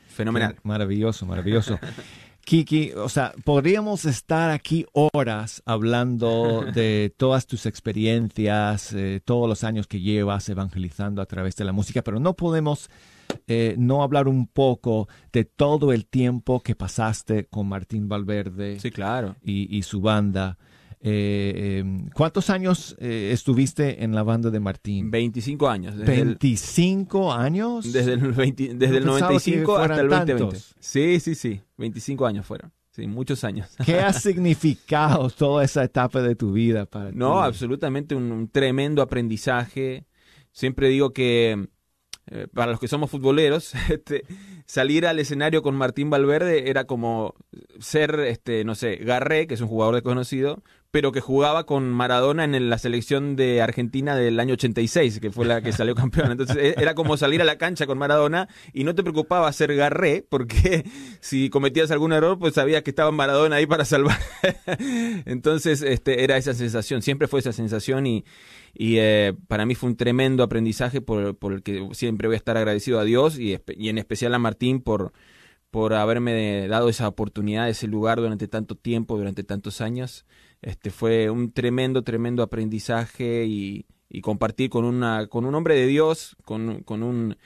fenomenal. 0.09 0.55
Qué 0.55 0.61
Maravilloso, 0.63 1.27
maravilloso. 1.27 1.79
Kiki, 2.45 2.93
o 2.93 3.09
sea, 3.09 3.33
podríamos 3.45 4.05
estar 4.07 4.51
aquí 4.51 4.87
horas 4.93 5.63
hablando 5.67 6.65
de 6.75 7.13
todas 7.17 7.47
tus 7.47 7.67
experiencias, 7.67 8.93
eh, 8.93 9.21
todos 9.25 9.49
los 9.49 9.65
años 9.65 9.87
que 9.87 10.01
llevas 10.01 10.49
evangelizando 10.49 11.23
a 11.23 11.27
través 11.27 11.57
de 11.57 11.65
la 11.65 11.73
música, 11.73 12.03
pero 12.03 12.19
no 12.21 12.35
podemos 12.35 12.91
eh, 13.47 13.75
no 13.79 14.03
hablar 14.03 14.27
un 14.29 14.47
poco 14.47 15.09
de 15.33 15.45
todo 15.45 15.93
el 15.93 16.07
tiempo 16.07 16.61
que 16.61 16.75
pasaste 16.75 17.45
con 17.47 17.69
Martín 17.69 18.09
Valverde 18.09 18.81
Sí, 18.81 18.91
claro. 18.91 19.37
y, 19.43 19.75
y 19.75 19.83
su 19.83 20.01
banda. 20.01 20.59
Eh, 21.03 21.83
eh, 21.83 22.09
¿Cuántos 22.15 22.51
años 22.51 22.95
eh, 22.99 23.31
estuviste 23.33 24.05
en 24.05 24.15
la 24.15 24.23
banda 24.23 24.51
de 24.51 24.61
Martín? 24.61 25.11
25 25.11 25.69
años. 25.69 25.97
Desde 25.97 26.21
el, 26.21 26.29
25 26.29 27.33
años. 27.33 27.91
desde 27.93 28.13
el, 28.15 28.33
20 28.33 28.75
desde 28.75 28.99
el 28.99 29.07
No 29.07 29.13
pensaba 29.15 29.29
que 29.41 29.51
95 29.51 29.77
hasta 29.79 30.01
el 30.01 30.09
fueran 30.09 30.27
2020. 30.27 30.35
tantos. 30.45 30.75
Sí, 30.79 31.21
sí, 31.21 31.35
sí. 31.35 31.61
25 31.79 32.27
años 32.27 32.45
fueron. 32.47 32.71
Sí, 32.91 33.07
muchos 33.07 33.45
años. 33.45 33.69
¿Qué 33.85 34.01
ha 34.01 34.13
significado 34.13 35.31
toda 35.31 35.65
esa 35.65 35.85
etapa 35.85 36.21
de 36.21 36.35
tu 36.37 36.53
vida 36.53 36.85
para 36.87 37.13
No, 37.13 37.41
ti? 37.41 37.47
absolutamente 37.47 38.15
un, 38.15 38.31
un 38.33 38.49
tremendo 38.49 39.01
aprendizaje. 39.01 40.05
Siempre 40.53 40.89
digo 40.89 41.13
que 41.15 41.69
eh, 42.27 42.47
para 42.53 42.73
los 42.73 42.81
que 42.81 42.89
somos 42.89 43.11
futboleros, 43.11 43.73
este, 43.91 44.25
salir 44.67 45.07
al 45.07 45.19
escenario 45.19 45.63
con 45.63 45.75
Martín 45.77 46.11
Valverde 46.11 46.69
era 46.69 46.85
como 46.85 47.35
ser, 47.79 48.21
este, 48.21 48.65
no 48.65 48.75
sé, 48.75 48.97
Garré, 48.97 49.47
que 49.47 49.55
es 49.55 49.61
un 49.61 49.69
jugador 49.69 49.95
desconocido, 49.95 50.63
pero 50.91 51.13
que 51.13 51.21
jugaba 51.21 51.67
con 51.67 51.89
Maradona 51.91 52.45
en 52.45 52.69
la 52.69 52.79
selección 52.79 53.37
de 53.37 53.63
Argentina 53.63 54.17
del 54.17 54.41
año 54.41 54.55
86, 54.55 55.21
que 55.21 55.31
fue 55.31 55.47
la 55.47 55.63
que 55.63 55.73
salió 55.73 55.95
campeona. 55.95 56.33
Entonces 56.33 56.57
e- 56.57 56.75
era 56.79 56.95
como 56.95 57.17
salir 57.17 57.41
a 57.41 57.45
la 57.45 57.59
cancha 57.59 57.87
con 57.87 57.97
Maradona 57.97 58.49
y 58.73 58.83
no 58.83 58.95
te 58.95 59.03
preocupaba 59.03 59.53
ser 59.53 59.75
Garré, 59.77 60.27
porque 60.29 60.85
si 61.21 61.49
cometías 61.49 61.91
algún 61.93 62.13
error, 62.13 62.39
pues 62.39 62.55
sabías 62.55 62.83
que 62.83 62.91
estaba 62.91 63.13
Maradona 63.13 63.57
ahí 63.57 63.67
para 63.67 63.85
salvar. 63.85 64.19
Entonces 65.27 65.83
este, 65.83 66.25
era 66.25 66.37
esa 66.37 66.55
sensación, 66.55 67.03
siempre 67.03 67.29
fue 67.29 67.41
esa 67.41 67.53
sensación 67.53 68.07
y, 68.07 68.25
y 68.75 68.97
eh, 68.99 69.35
para 69.47 69.67
mí 69.67 69.77
fue 69.77 69.91
un 69.91 69.97
tremendo 69.97 70.43
aprendizaje 70.43 71.01
por, 71.01 71.37
por 71.37 71.53
el 71.53 71.63
que 71.63 71.89
siempre 71.93 72.27
voy 72.27 72.35
a 72.35 72.39
estar 72.39 72.57
agradecido 72.57 72.99
a 72.99 73.05
Dios 73.05 73.39
y, 73.39 73.57
y 73.77 73.89
en 73.91 73.99
especial 73.99 74.35
a 74.35 74.41
Martín 74.41 74.81
por, 74.81 75.13
por 75.71 75.95
haberme 75.95 76.67
dado 76.67 76.89
esa 76.89 77.07
oportunidad, 77.07 77.69
ese 77.69 77.87
lugar 77.87 78.21
durante 78.21 78.49
tanto 78.49 78.75
tiempo, 78.75 79.17
durante 79.17 79.45
tantos 79.45 79.81
años. 79.81 80.27
Este 80.63 80.91
fue 80.91 81.31
un 81.31 81.53
tremendo, 81.53 82.03
tremendo 82.03 82.43
aprendizaje 82.43 83.47
y, 83.47 83.87
compartir 84.23 84.71
con 84.71 84.85
una, 84.85 85.29
con 85.29 85.45
un 85.45 85.55
hombre 85.55 85.77
de 85.77 85.87
Dios, 85.87 86.37
con, 86.45 86.83
con 86.83 87.03
un 87.03 87.37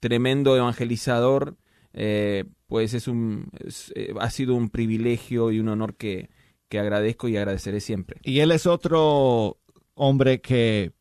tremendo 0.00 0.56
evangelizador, 0.56 1.56
eh, 1.92 2.44
pues 2.66 2.94
es 2.94 3.08
un, 3.08 3.50
eh, 3.94 4.14
ha 4.20 4.30
sido 4.30 4.54
un 4.54 4.70
privilegio 4.70 5.50
y 5.50 5.60
un 5.60 5.68
honor 5.68 5.96
que, 5.96 6.30
que 6.68 6.78
agradezco 6.78 7.28
y 7.28 7.36
agradeceré 7.36 7.80
siempre. 7.80 8.20
Y 8.22 8.40
él 8.40 8.52
es 8.52 8.66
otro 8.66 9.58
hombre 9.94 10.40
que 10.40 10.92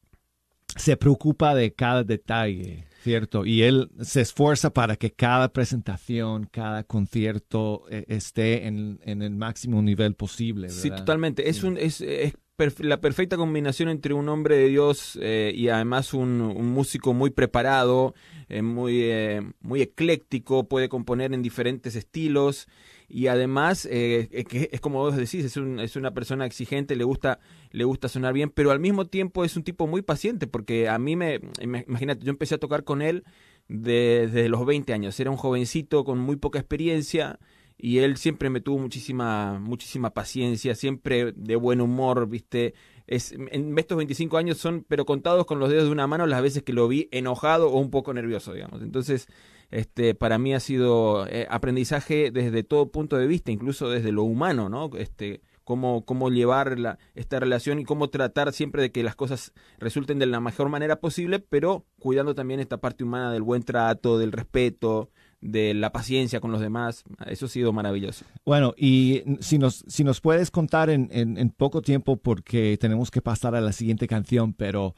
se 0.75 0.97
preocupa 0.97 1.55
de 1.55 1.73
cada 1.73 2.03
detalle, 2.03 2.85
¿cierto? 3.03 3.45
Y 3.45 3.63
él 3.63 3.91
se 4.01 4.21
esfuerza 4.21 4.71
para 4.71 4.95
que 4.95 5.11
cada 5.11 5.51
presentación, 5.51 6.47
cada 6.51 6.83
concierto 6.83 7.83
eh, 7.89 8.05
esté 8.07 8.65
en, 8.67 8.99
en 9.03 9.21
el 9.21 9.35
máximo 9.35 9.81
nivel 9.81 10.15
posible. 10.15 10.69
Sí, 10.69 10.89
totalmente. 10.89 11.49
Es, 11.49 11.57
Sí. 11.57 11.67
un, 11.67 11.77
es, 11.77 11.99
es 12.01 12.33
perf- 12.57 12.83
la 12.83 13.01
perfecta 13.01 13.35
combinación 13.37 13.89
entre 13.89 14.13
un 14.13 14.29
hombre 14.29 14.55
de 14.57 14.67
Dios 14.69 15.19
eh, 15.21 15.51
y 15.55 15.67
además 15.67 16.13
un, 16.13 16.41
un 16.41 16.67
músico 16.69 17.13
muy 17.13 17.29
preparado, 17.29 18.13
eh, 18.49 18.61
muy, 18.61 19.01
eh, 19.03 19.41
muy 19.61 19.81
ecléctico, 19.81 20.67
puede 20.67 20.87
componer 20.89 21.33
en 21.33 21.41
diferentes 21.41 21.95
estilos 21.95 22.67
y 23.09 23.27
además 23.27 23.85
eh, 23.91 24.29
es, 24.31 24.45
que 24.45 24.69
es 24.71 24.81
como 24.81 24.99
vos 24.99 25.15
decís, 25.15 25.45
es, 25.45 25.57
un- 25.57 25.79
una 25.95 26.13
persona 26.13 26.45
exigente, 26.45 26.95
le 26.95 27.03
gusta, 27.03 27.39
le 27.71 27.83
gusta 27.83 28.07
sonar 28.09 28.33
bien, 28.33 28.49
pero 28.49 28.71
al 28.71 28.79
mismo 28.79 29.07
tiempo 29.07 29.43
es 29.45 29.55
un 29.55 29.63
tipo 29.63 29.87
muy 29.87 30.01
paciente 30.01 30.47
porque 30.47 30.89
a 30.89 30.97
mí 30.99 31.15
me, 31.15 31.39
imagínate, 31.61 32.25
yo 32.25 32.31
empecé 32.31 32.55
a 32.55 32.59
tocar 32.59 32.83
con 32.83 33.01
él 33.01 33.23
de- 33.67 34.27
desde 34.31 34.49
los 34.49 34.65
20 34.65 34.93
años, 34.93 35.19
era 35.19 35.31
un 35.31 35.37
jovencito 35.37 36.03
con 36.03 36.19
muy 36.19 36.35
poca 36.35 36.59
experiencia 36.59 37.39
y 37.77 37.99
él 37.99 38.17
siempre 38.17 38.49
me 38.49 38.61
tuvo 38.61 38.77
muchísima 38.79 39.59
muchísima 39.59 40.13
paciencia, 40.13 40.75
siempre 40.75 41.33
de 41.33 41.55
buen 41.55 41.81
humor, 41.81 42.27
¿viste? 42.29 42.73
Es, 43.07 43.33
en 43.33 43.77
estos 43.77 43.97
25 43.97 44.37
años 44.37 44.57
son, 44.57 44.85
pero 44.87 45.05
contados 45.05 45.45
con 45.45 45.59
los 45.59 45.69
dedos 45.69 45.85
de 45.85 45.91
una 45.91 46.07
mano, 46.07 46.25
las 46.27 46.41
veces 46.41 46.63
que 46.63 46.71
lo 46.73 46.87
vi 46.87 47.09
enojado 47.11 47.69
o 47.69 47.79
un 47.79 47.89
poco 47.89 48.13
nervioso, 48.13 48.53
digamos. 48.53 48.81
Entonces, 48.81 49.27
este, 49.73 50.13
para 50.15 50.37
mí 50.37 50.53
ha 50.53 50.59
sido 50.59 51.25
eh, 51.27 51.47
aprendizaje 51.49 52.31
desde 52.31 52.63
todo 52.63 52.91
punto 52.91 53.17
de 53.17 53.27
vista, 53.27 53.51
incluso 53.51 53.89
desde 53.89 54.11
lo 54.11 54.23
humano, 54.23 54.69
¿no? 54.69 54.89
Este, 54.97 55.41
cómo, 55.63 56.05
cómo 56.05 56.29
llevar 56.29 56.77
la, 56.77 56.97
esta 57.15 57.39
relación 57.39 57.79
y 57.79 57.83
cómo 57.85 58.09
tratar 58.09 58.53
siempre 58.53 58.81
de 58.81 58.91
que 58.91 59.01
las 59.03 59.15
cosas 59.15 59.53
resulten 59.79 60.19
de 60.19 60.25
la 60.27 60.39
mejor 60.39 60.69
manera 60.69 60.97
posible, 60.99 61.39
pero 61.39 61.85
cuidando 61.99 62.35
también 62.35 62.59
esta 62.59 62.77
parte 62.77 63.03
humana 63.03 63.31
del 63.31 63.41
buen 63.41 63.63
trato, 63.63 64.17
del 64.17 64.31
respeto, 64.31 65.09
de 65.41 65.73
la 65.73 65.91
paciencia 65.91 66.39
con 66.39 66.51
los 66.51 66.61
demás. 66.61 67.03
Eso 67.25 67.47
ha 67.47 67.49
sido 67.49 67.73
maravilloso. 67.73 68.23
Bueno, 68.45 68.73
y 68.77 69.23
si 69.41 69.57
nos, 69.57 69.83
si 69.87 70.03
nos 70.03 70.21
puedes 70.21 70.51
contar 70.51 70.89
en, 70.89 71.09
en- 71.11 71.49
poco 71.49 71.81
tiempo, 71.81 72.15
porque 72.17 72.77
tenemos 72.79 73.11
que 73.11 73.21
pasar 73.21 73.53
a 73.55 73.59
la 73.61 73.71
siguiente 73.73 74.07
canción, 74.07 74.53
pero 74.53 74.95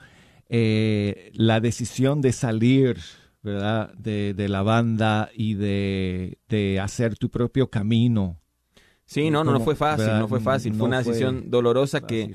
eh, 0.49 1.31
la 1.33 1.59
decisión 1.59 2.21
de 2.21 2.31
salir, 2.31 2.97
¿verdad?, 3.45 3.93
de, 3.93 4.33
de 4.33 4.49
la 4.49 4.63
banda 4.63 5.29
y 5.33 5.53
de, 5.53 6.39
de 6.49 6.79
hacer 6.79 7.17
tu 7.17 7.29
propio 7.29 7.69
camino. 7.69 8.39
Sí, 9.05 9.29
no, 9.29 9.43
no, 9.43 9.53
no 9.53 9.59
fue 9.59 9.75
fácil, 9.75 10.05
¿Verdad? 10.07 10.19
no 10.19 10.27
fue 10.27 10.41
fácil. 10.41 10.73
No 10.73 10.79
fue 10.79 10.87
una 10.87 11.03
fue 11.03 11.13
decisión 11.13 11.49
dolorosa 11.49 12.01
que 12.01 12.33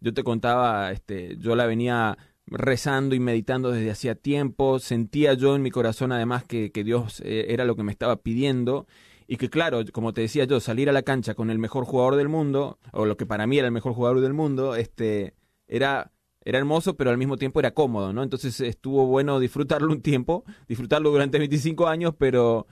yo 0.00 0.14
te 0.14 0.22
contaba, 0.22 0.92
este, 0.92 1.36
yo 1.38 1.56
la 1.56 1.66
venía 1.66 2.16
rezando 2.46 3.14
y 3.14 3.20
meditando 3.20 3.70
desde 3.70 3.90
hacía 3.90 4.14
tiempo, 4.14 4.78
sentía 4.78 5.34
yo 5.34 5.54
en 5.56 5.62
mi 5.62 5.70
corazón 5.70 6.12
además 6.12 6.44
que, 6.44 6.70
que 6.70 6.84
Dios 6.84 7.20
eh, 7.24 7.46
era 7.48 7.64
lo 7.64 7.76
que 7.76 7.82
me 7.82 7.92
estaba 7.92 8.16
pidiendo 8.16 8.86
y 9.26 9.36
que 9.36 9.48
claro, 9.48 9.80
como 9.92 10.12
te 10.12 10.20
decía 10.20 10.44
yo, 10.44 10.60
salir 10.60 10.88
a 10.88 10.92
la 10.92 11.02
cancha 11.02 11.34
con 11.34 11.50
el 11.50 11.58
mejor 11.58 11.84
jugador 11.84 12.16
del 12.16 12.28
mundo, 12.28 12.78
o 12.92 13.06
lo 13.06 13.16
que 13.16 13.26
para 13.26 13.46
mí 13.46 13.58
era 13.58 13.66
el 13.66 13.72
mejor 13.72 13.94
jugador 13.94 14.20
del 14.20 14.34
mundo, 14.34 14.76
este, 14.76 15.34
era, 15.66 16.11
era 16.44 16.58
hermoso, 16.58 16.96
pero 16.96 17.10
al 17.10 17.18
mismo 17.18 17.36
tiempo 17.36 17.60
era 17.60 17.72
cómodo, 17.72 18.12
¿no? 18.12 18.22
Entonces 18.22 18.60
estuvo 18.60 19.06
bueno 19.06 19.38
disfrutarlo 19.40 19.92
un 19.92 20.02
tiempo, 20.02 20.44
disfrutarlo 20.68 21.10
durante 21.10 21.38
25 21.38 21.86
años, 21.88 22.14
pero 22.18 22.66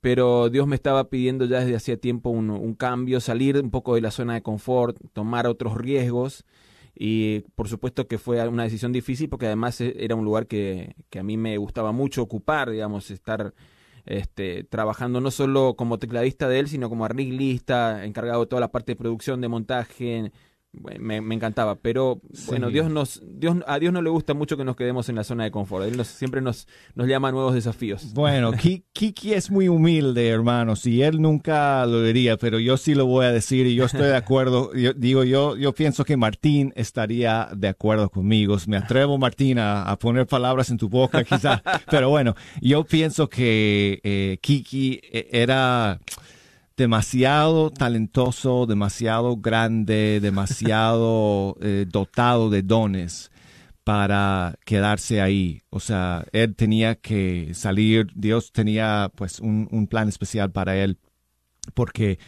pero 0.00 0.50
Dios 0.50 0.66
me 0.66 0.74
estaba 0.76 1.08
pidiendo 1.10 1.44
ya 1.46 1.60
desde 1.60 1.76
hacía 1.76 1.96
tiempo 1.96 2.30
un, 2.30 2.50
un 2.50 2.74
cambio, 2.74 3.20
salir 3.20 3.56
un 3.58 3.70
poco 3.70 3.94
de 3.94 4.00
la 4.00 4.10
zona 4.10 4.34
de 4.34 4.42
confort, 4.42 4.96
tomar 5.12 5.46
otros 5.46 5.76
riesgos 5.76 6.44
y 6.94 7.40
por 7.54 7.68
supuesto 7.68 8.06
que 8.08 8.18
fue 8.18 8.46
una 8.48 8.64
decisión 8.64 8.92
difícil 8.92 9.28
porque 9.28 9.46
además 9.46 9.80
e- 9.80 9.94
era 9.98 10.14
un 10.16 10.24
lugar 10.24 10.46
que, 10.48 10.96
que 11.10 11.18
a 11.20 11.22
mí 11.22 11.36
me 11.36 11.56
gustaba 11.56 11.92
mucho 11.92 12.22
ocupar, 12.22 12.70
digamos, 12.70 13.10
estar 13.10 13.54
este, 14.04 14.64
trabajando 14.64 15.20
no 15.20 15.30
solo 15.30 15.74
como 15.76 15.98
tecladista 15.98 16.48
de 16.48 16.58
él, 16.60 16.68
sino 16.68 16.88
como 16.88 17.04
arreglista, 17.04 18.04
encargado 18.04 18.40
de 18.42 18.46
toda 18.48 18.60
la 18.60 18.72
parte 18.72 18.92
de 18.92 18.96
producción, 18.96 19.40
de 19.40 19.48
montaje, 19.48 20.32
me, 20.72 21.20
me 21.20 21.34
encantaba, 21.34 21.74
pero 21.76 22.20
bueno. 22.46 22.70
Dios 22.70 22.90
nos, 22.90 23.22
Dios, 23.26 23.58
a 23.66 23.78
Dios 23.78 23.92
no 23.92 24.00
le 24.00 24.08
gusta 24.08 24.32
mucho 24.32 24.56
que 24.56 24.64
nos 24.64 24.74
quedemos 24.74 25.08
en 25.10 25.16
la 25.16 25.24
zona 25.24 25.44
de 25.44 25.50
confort. 25.50 25.84
Él 25.86 25.96
nos- 25.98 26.06
siempre 26.08 26.40
nos, 26.40 26.66
nos 26.94 27.06
llama 27.08 27.28
a 27.28 27.32
nuevos 27.32 27.52
desafíos. 27.54 28.14
Bueno, 28.14 28.52
Ki- 28.58 28.84
Kiki 28.92 29.34
es 29.34 29.50
muy 29.50 29.68
humilde, 29.68 30.28
hermanos, 30.28 30.86
y 30.86 31.02
él 31.02 31.20
nunca 31.20 31.84
lo 31.86 32.02
diría, 32.02 32.38
pero 32.38 32.58
yo 32.58 32.76
sí 32.78 32.94
lo 32.94 33.04
voy 33.06 33.26
a 33.26 33.32
decir 33.32 33.66
y 33.66 33.74
yo 33.74 33.84
estoy 33.84 34.06
de 34.08 34.16
acuerdo. 34.16 34.72
Yo, 34.82 34.92
digo, 34.94 35.24
yo, 35.24 35.56
yo 35.56 35.72
pienso 35.74 36.04
que 36.04 36.16
Martín 36.16 36.72
estaría 36.74 37.48
de 37.54 37.68
acuerdo 37.68 38.08
conmigo. 38.08 38.56
Me 38.66 38.76
atrevo, 38.78 39.18
Martín, 39.18 39.58
a, 39.58 39.82
a 39.82 39.98
poner 39.98 40.26
palabras 40.26 40.70
en 40.70 40.78
tu 40.78 40.88
boca, 40.88 41.22
quizá. 41.24 41.62
pero 41.90 42.08
bueno, 42.08 42.34
yo 42.60 42.84
pienso 42.84 43.28
que 43.28 44.00
eh, 44.02 44.38
Kiki 44.40 45.00
eh, 45.12 45.28
era 45.32 46.00
demasiado 46.76 47.70
talentoso, 47.70 48.66
demasiado 48.66 49.36
grande, 49.36 50.20
demasiado 50.20 51.56
eh, 51.62 51.86
dotado 51.88 52.50
de 52.50 52.62
dones 52.62 53.30
para 53.84 54.56
quedarse 54.64 55.20
ahí. 55.20 55.62
O 55.70 55.80
sea, 55.80 56.24
él 56.32 56.54
tenía 56.54 56.94
que 56.96 57.50
salir, 57.54 58.06
Dios 58.14 58.52
tenía 58.52 59.10
pues 59.14 59.40
un, 59.40 59.68
un 59.70 59.86
plan 59.86 60.08
especial 60.08 60.50
para 60.52 60.76
él, 60.76 60.98
porque, 61.74 62.18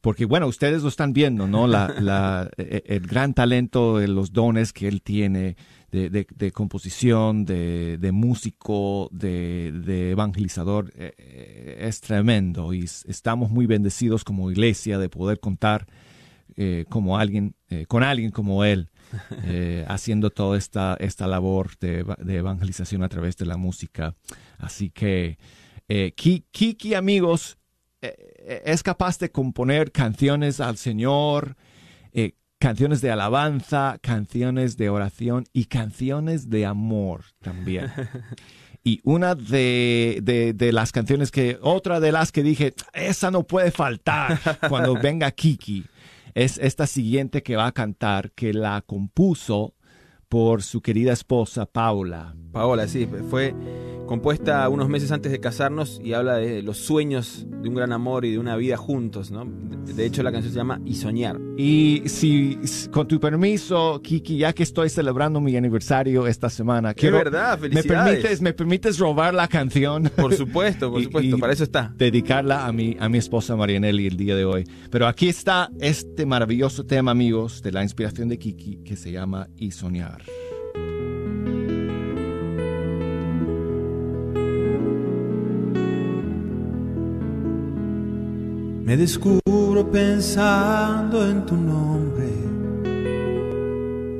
porque 0.00 0.24
bueno, 0.24 0.46
ustedes 0.46 0.82
lo 0.82 0.88
están 0.88 1.12
viendo, 1.12 1.46
¿no? 1.46 1.66
La, 1.66 1.94
la, 2.00 2.50
e- 2.56 2.82
el 2.86 3.06
gran 3.06 3.34
talento 3.34 4.00
los 4.00 4.32
dones 4.32 4.72
que 4.72 4.88
él 4.88 5.02
tiene 5.02 5.56
de, 5.96 6.10
de- 6.10 6.26
de 6.34 6.52
composición, 6.52 7.44
de, 7.46 7.96
de 7.98 8.12
músico, 8.12 9.08
de, 9.12 10.10
evangelizador, 10.10 10.92
eh, 10.94 11.14
eh, 11.16 11.76
es 11.88 12.00
tremendo 12.02 12.74
y 12.74 12.84
estamos 12.84 13.50
muy 13.50 13.66
bendecidos 13.66 14.22
como 14.24 14.50
iglesia 14.50 14.98
de 14.98 15.08
poder 15.08 15.40
contar 15.40 15.86
eh, 16.56 16.84
como 16.90 17.16
alguien, 17.18 17.54
eh, 17.70 17.86
con 17.86 18.02
alguien 18.02 18.30
como 18.30 18.64
él, 18.64 18.88
eh, 19.44 19.84
haciendo 19.88 20.28
toda 20.30 20.58
esta, 20.58 20.96
esta 21.00 21.26
labor 21.26 21.70
de, 21.80 22.04
de 22.18 22.36
evangelización 22.36 23.02
a 23.02 23.08
través 23.08 23.36
de 23.38 23.46
la 23.46 23.56
música. 23.56 24.14
Así 24.58 24.90
que 24.90 25.38
Ki- 26.16 26.44
Kiki, 26.50 26.94
amigos, 26.94 27.56
es 28.02 28.82
capaz 28.82 29.18
de 29.18 29.30
componer 29.30 29.92
canciones 29.92 30.60
al 30.60 30.76
Señor, 30.76 31.56
canciones 32.58 33.00
de 33.00 33.10
alabanza, 33.10 33.98
canciones 34.00 34.76
de 34.76 34.90
oración 34.90 35.44
y 35.52 35.66
canciones 35.66 36.50
de 36.50 36.66
amor 36.66 37.24
también. 37.40 37.90
Y 38.86 39.00
una 39.02 39.34
de, 39.34 40.20
de, 40.22 40.52
de 40.52 40.70
las 40.70 40.92
canciones 40.92 41.32
que, 41.32 41.58
otra 41.60 41.98
de 41.98 42.12
las 42.12 42.30
que 42.30 42.44
dije, 42.44 42.72
esa 42.92 43.32
no 43.32 43.42
puede 43.42 43.72
faltar 43.72 44.38
cuando 44.68 44.94
venga 45.02 45.28
Kiki, 45.32 45.86
es 46.34 46.56
esta 46.58 46.86
siguiente 46.86 47.42
que 47.42 47.56
va 47.56 47.66
a 47.66 47.72
cantar, 47.72 48.30
que 48.30 48.52
la 48.52 48.82
compuso 48.82 49.74
por 50.28 50.62
su 50.62 50.80
querida 50.80 51.12
esposa 51.12 51.66
Paula. 51.66 52.34
Paola, 52.52 52.88
sí, 52.88 53.06
fue 53.30 53.54
compuesta 54.06 54.68
unos 54.68 54.88
meses 54.88 55.10
antes 55.10 55.32
de 55.32 55.40
casarnos 55.40 56.00
y 56.02 56.12
habla 56.12 56.36
de 56.36 56.62
los 56.62 56.76
sueños 56.78 57.44
de 57.60 57.68
un 57.68 57.74
gran 57.74 57.92
amor 57.92 58.24
y 58.24 58.30
de 58.30 58.38
una 58.38 58.54
vida 58.56 58.76
juntos, 58.76 59.32
¿no? 59.32 59.44
De 59.44 60.06
hecho, 60.06 60.22
la 60.22 60.30
canción 60.30 60.52
se 60.52 60.58
llama 60.58 60.80
Y 60.84 60.94
Soñar. 60.94 61.40
Y 61.56 62.02
si, 62.06 62.56
con 62.92 63.08
tu 63.08 63.18
permiso, 63.18 64.00
Kiki, 64.02 64.38
ya 64.38 64.52
que 64.52 64.62
estoy 64.62 64.90
celebrando 64.90 65.40
mi 65.40 65.56
aniversario 65.56 66.28
esta 66.28 66.48
semana, 66.50 66.94
¡Qué 66.94 67.10
verdad! 67.10 67.58
¿me 67.58 67.68
¡Felicidades! 67.70 68.14
permites, 68.18 68.42
¿me 68.42 68.52
permites 68.52 68.98
robar 69.00 69.34
la 69.34 69.48
canción? 69.48 70.04
Por 70.14 70.34
supuesto, 70.34 70.90
por 70.92 71.00
Y- 71.00 71.04
supuesto, 71.04 71.36
y 71.36 71.40
para 71.40 71.52
eso 71.52 71.64
está. 71.64 71.92
dedicarla 71.96 72.64
a 72.66 72.72
mi, 72.72 72.96
a 73.00 73.08
mi 73.08 73.18
esposa 73.18 73.56
Marianelli 73.56 74.06
el 74.06 74.16
día 74.16 74.36
de 74.36 74.44
hoy. 74.44 74.64
Pero 74.88 75.08
aquí 75.08 75.28
está 75.28 75.68
este 75.80 76.26
maravilloso 76.26 76.84
tema, 76.86 77.10
amigos, 77.10 77.60
de 77.60 77.72
la 77.72 77.82
inspiración 77.82 78.28
de 78.28 78.38
Kiki, 78.38 78.76
que 78.84 78.94
se 78.94 79.10
llama 79.10 79.48
Y 79.56 79.72
Soñar. 79.72 80.22
Me 88.86 88.96
descubro 88.96 89.90
pensando 89.90 91.28
en 91.28 91.44
tu 91.44 91.56
nombre, 91.56 92.30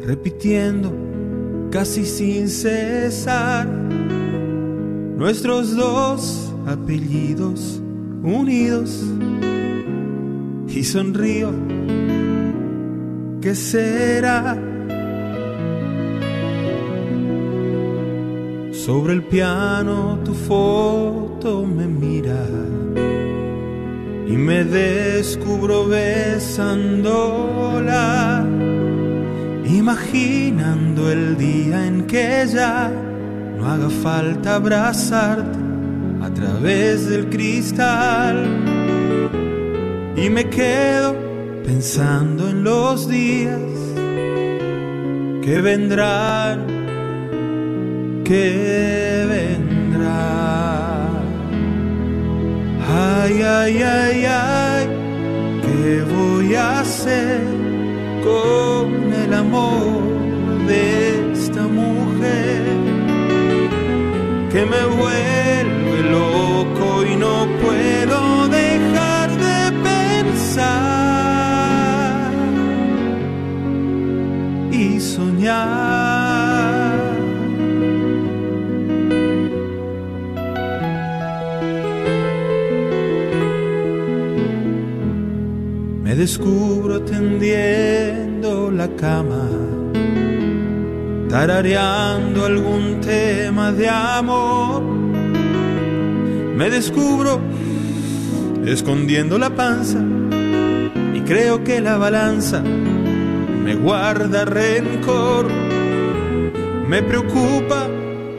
repitiendo 0.04 0.92
casi 1.70 2.04
sin 2.04 2.48
cesar 2.48 3.68
nuestros 5.16 5.76
dos 5.76 6.52
apellidos 6.66 7.80
unidos 8.24 9.04
y 10.66 10.82
sonrío. 10.82 11.52
¿Qué 13.40 13.54
será? 13.54 14.60
Sobre 18.72 19.12
el 19.12 19.22
piano 19.22 20.18
tu 20.24 20.34
foto 20.34 21.64
me 21.64 21.86
mira 21.86 22.44
y 24.26 24.36
me 24.36 24.64
descubro 24.64 25.86
besándola, 25.86 26.44
imaginando 29.64 31.10
el 31.12 31.36
día 31.36 31.86
en 31.86 32.06
que 32.06 32.44
ya 32.52 32.90
no 33.56 33.66
haga 33.66 33.88
falta 33.88 34.56
abrazarte 34.56 35.58
a 36.22 36.30
través 36.34 37.08
del 37.08 37.28
cristal. 37.30 38.46
Y 40.16 40.28
me 40.28 40.48
quedo 40.48 41.14
pensando 41.64 42.48
en 42.48 42.64
los 42.64 43.08
días 43.08 43.60
que 45.42 45.60
vendrán, 45.60 46.66
que 48.24 49.24
vendrán. 49.28 50.65
Ay, 52.88 53.42
ay, 53.42 53.82
ay, 53.82 54.24
ay, 54.24 54.86
¿qué 55.62 56.04
voy 56.04 56.54
a 56.54 56.80
hacer 56.80 57.42
con 58.22 59.12
el 59.12 59.34
amor 59.34 60.02
de 60.68 61.32
esta 61.32 61.62
mujer 61.62 62.62
que 64.52 64.64
me 64.64 64.84
vuelve 64.84 66.02
loco 66.10 67.04
y 67.04 67.16
no 67.16 67.48
puedo 67.60 68.46
dejar 68.48 69.30
de 69.36 69.72
pensar 69.82 71.10
y 74.70 75.00
soñar? 75.00 76.15
Descubro 86.26 87.02
tendiendo 87.02 88.68
la 88.72 88.88
cama, 88.96 89.48
tarareando 91.28 92.46
algún 92.46 93.00
tema 93.00 93.70
de 93.70 93.88
amor. 93.88 94.82
Me 96.56 96.68
descubro 96.68 97.40
escondiendo 98.64 99.38
la 99.38 99.50
panza 99.50 100.00
y 101.14 101.20
creo 101.20 101.62
que 101.62 101.80
la 101.80 101.96
balanza 101.96 102.60
me 102.60 103.76
guarda 103.76 104.44
rencor. 104.46 105.46
Me 106.88 107.04
preocupa 107.04 107.86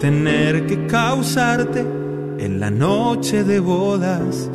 tener 0.02 0.66
que 0.66 0.88
causarte 0.88 1.86
en 2.38 2.60
la 2.60 2.70
noche 2.70 3.46
de 3.46 3.62
bodas 3.62 4.50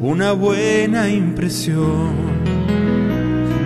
una 0.00 0.30
buena 0.30 1.08
impresión. 1.08 2.25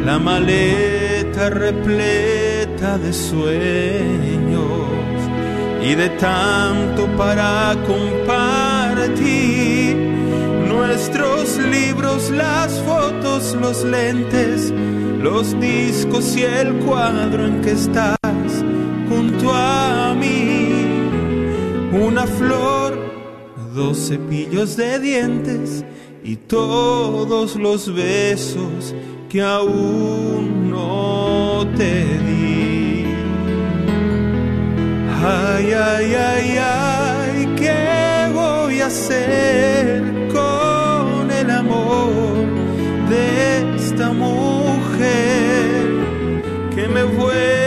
La 0.05 0.18
maleta 0.18 1.51
repleta 1.51 2.96
de 2.98 3.12
sueños 3.12 4.70
y 5.82 5.94
de 5.94 6.09
tanto 6.11 7.07
para 7.16 7.76
compartir. 7.86 8.51
Nuestros 10.68 11.59
libros, 11.59 12.30
las 12.30 12.72
fotos, 12.80 13.55
los 13.61 13.84
lentes, 13.84 14.72
los 15.20 15.59
discos 15.61 16.36
y 16.36 16.42
el 16.44 16.76
cuadro 16.78 17.46
en 17.46 17.61
que 17.61 17.72
estás 17.72 18.18
junto 19.09 19.53
a 19.53 20.14
mí. 20.18 20.86
Una 21.92 22.26
flor, 22.26 22.98
dos 23.74 24.09
cepillos 24.09 24.76
de 24.76 24.98
dientes 24.98 25.84
y 26.24 26.36
todos 26.36 27.57
los 27.57 27.92
besos 27.94 28.94
que 29.30 29.40
aún 29.40 30.70
no 30.70 31.64
te 31.76 32.04
di. 32.26 33.04
Ay, 35.24 35.72
ay, 35.72 36.14
ay, 36.14 36.58
ay, 36.58 37.54
¿qué 37.56 38.30
voy 38.34 38.80
a 38.80 38.86
hacer 38.86 40.02
con 40.34 41.30
el 41.30 41.48
amor 41.48 42.10
de 43.08 43.76
esta 43.76 44.12
mujer 44.12 44.60
me 46.88 47.04
vuelve 47.04 47.59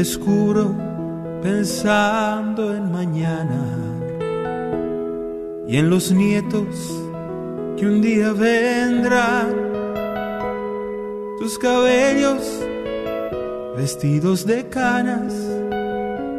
descubro 0.00 0.74
pensando 1.42 2.74
en 2.74 2.90
mañana 2.90 3.62
y 5.68 5.76
en 5.76 5.90
los 5.90 6.10
nietos 6.10 6.74
que 7.76 7.84
un 7.84 8.00
día 8.00 8.32
vendrán. 8.32 9.50
Tus 11.38 11.58
cabellos 11.58 12.40
vestidos 13.76 14.46
de 14.46 14.66
canas 14.70 15.34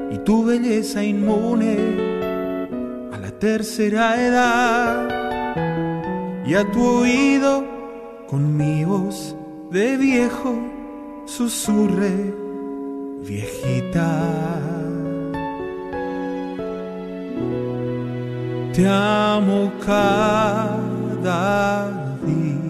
y 0.10 0.18
tu 0.26 0.44
belleza 0.44 1.04
inmune 1.04 1.78
a 3.14 3.18
la 3.20 3.30
tercera 3.38 4.06
edad. 4.26 5.08
Y 6.48 6.56
a 6.56 6.64
tu 6.72 6.84
oído 6.84 7.64
con 8.28 8.58
mi 8.58 8.86
voz 8.86 9.36
de 9.70 9.98
viejo 9.98 10.56
susurre 11.26 12.41
viejita. 13.22 14.12
Te 18.74 18.88
amo 18.88 19.72
cada 19.86 21.40
día 22.26 22.61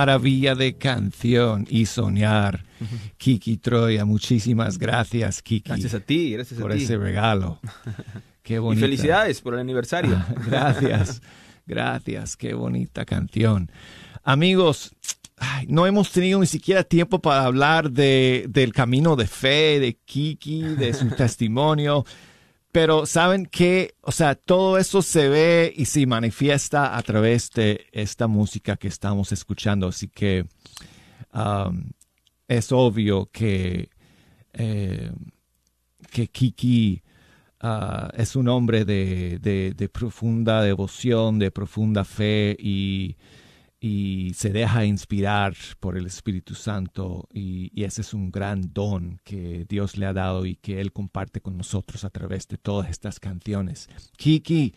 maravilla 0.00 0.54
de 0.54 0.78
canción 0.78 1.66
y 1.68 1.84
soñar. 1.86 2.64
Kiki 3.18 3.58
Troya, 3.58 4.06
muchísimas 4.06 4.78
gracias, 4.78 5.42
Kiki. 5.42 5.68
Gracias 5.68 5.92
a 5.92 6.00
ti, 6.00 6.32
gracias 6.32 6.58
a 6.58 6.62
por 6.62 6.72
ti. 6.74 6.82
ese 6.82 6.96
regalo. 6.96 7.60
Qué 8.42 8.54
Y 8.54 8.58
bonita. 8.58 8.80
felicidades 8.86 9.42
por 9.42 9.52
el 9.54 9.60
aniversario. 9.60 10.24
Gracias, 10.46 11.20
gracias, 11.66 12.36
qué 12.38 12.54
bonita 12.54 13.04
canción. 13.04 13.70
Amigos, 14.24 14.92
ay, 15.36 15.66
no 15.68 15.86
hemos 15.86 16.10
tenido 16.10 16.40
ni 16.40 16.46
siquiera 16.46 16.82
tiempo 16.82 17.18
para 17.20 17.44
hablar 17.44 17.90
de, 17.90 18.46
del 18.48 18.72
camino 18.72 19.16
de 19.16 19.26
fe 19.26 19.78
de 19.80 19.98
Kiki, 20.06 20.62
de 20.62 20.94
su 20.94 21.10
testimonio, 21.16 22.06
pero 22.72 23.04
saben 23.06 23.46
que, 23.46 23.94
o 24.00 24.12
sea, 24.12 24.34
todo 24.34 24.78
eso 24.78 25.02
se 25.02 25.28
ve 25.28 25.72
y 25.76 25.86
se 25.86 26.06
manifiesta 26.06 26.96
a 26.96 27.02
través 27.02 27.50
de 27.50 27.86
esta 27.92 28.26
música 28.28 28.76
que 28.76 28.88
estamos 28.88 29.32
escuchando, 29.32 29.88
así 29.88 30.08
que 30.08 30.46
um, 31.34 31.90
es 32.48 32.70
obvio 32.72 33.28
que, 33.32 33.90
eh, 34.52 35.10
que 36.10 36.28
Kiki 36.28 37.02
ah, 37.60 38.10
es 38.16 38.36
un 38.36 38.48
hombre 38.48 38.84
de, 38.84 39.38
de- 39.40 39.72
de 39.76 39.88
profunda 39.88 40.62
devoción, 40.62 41.38
de 41.38 41.50
profunda 41.50 42.04
fe 42.04 42.56
y, 42.58 43.16
y 43.80 44.32
se 44.34 44.50
deja 44.50 44.84
inspirar 44.84 45.54
por 45.80 45.96
el 45.96 46.06
Espíritu 46.06 46.54
Santo 46.54 47.26
y, 47.32 47.70
y 47.74 47.84
ese 47.84 48.02
es 48.02 48.12
un 48.12 48.30
gran 48.30 48.72
don 48.74 49.18
que 49.24 49.64
Dios 49.66 49.96
le 49.96 50.04
ha 50.04 50.12
dado 50.12 50.44
y 50.44 50.56
que 50.56 50.80
Él 50.80 50.92
comparte 50.92 51.40
con 51.40 51.56
nosotros 51.56 52.04
a 52.04 52.10
través 52.10 52.46
de 52.46 52.58
todas 52.58 52.90
estas 52.90 53.18
canciones. 53.18 53.88
Kiki, 54.18 54.74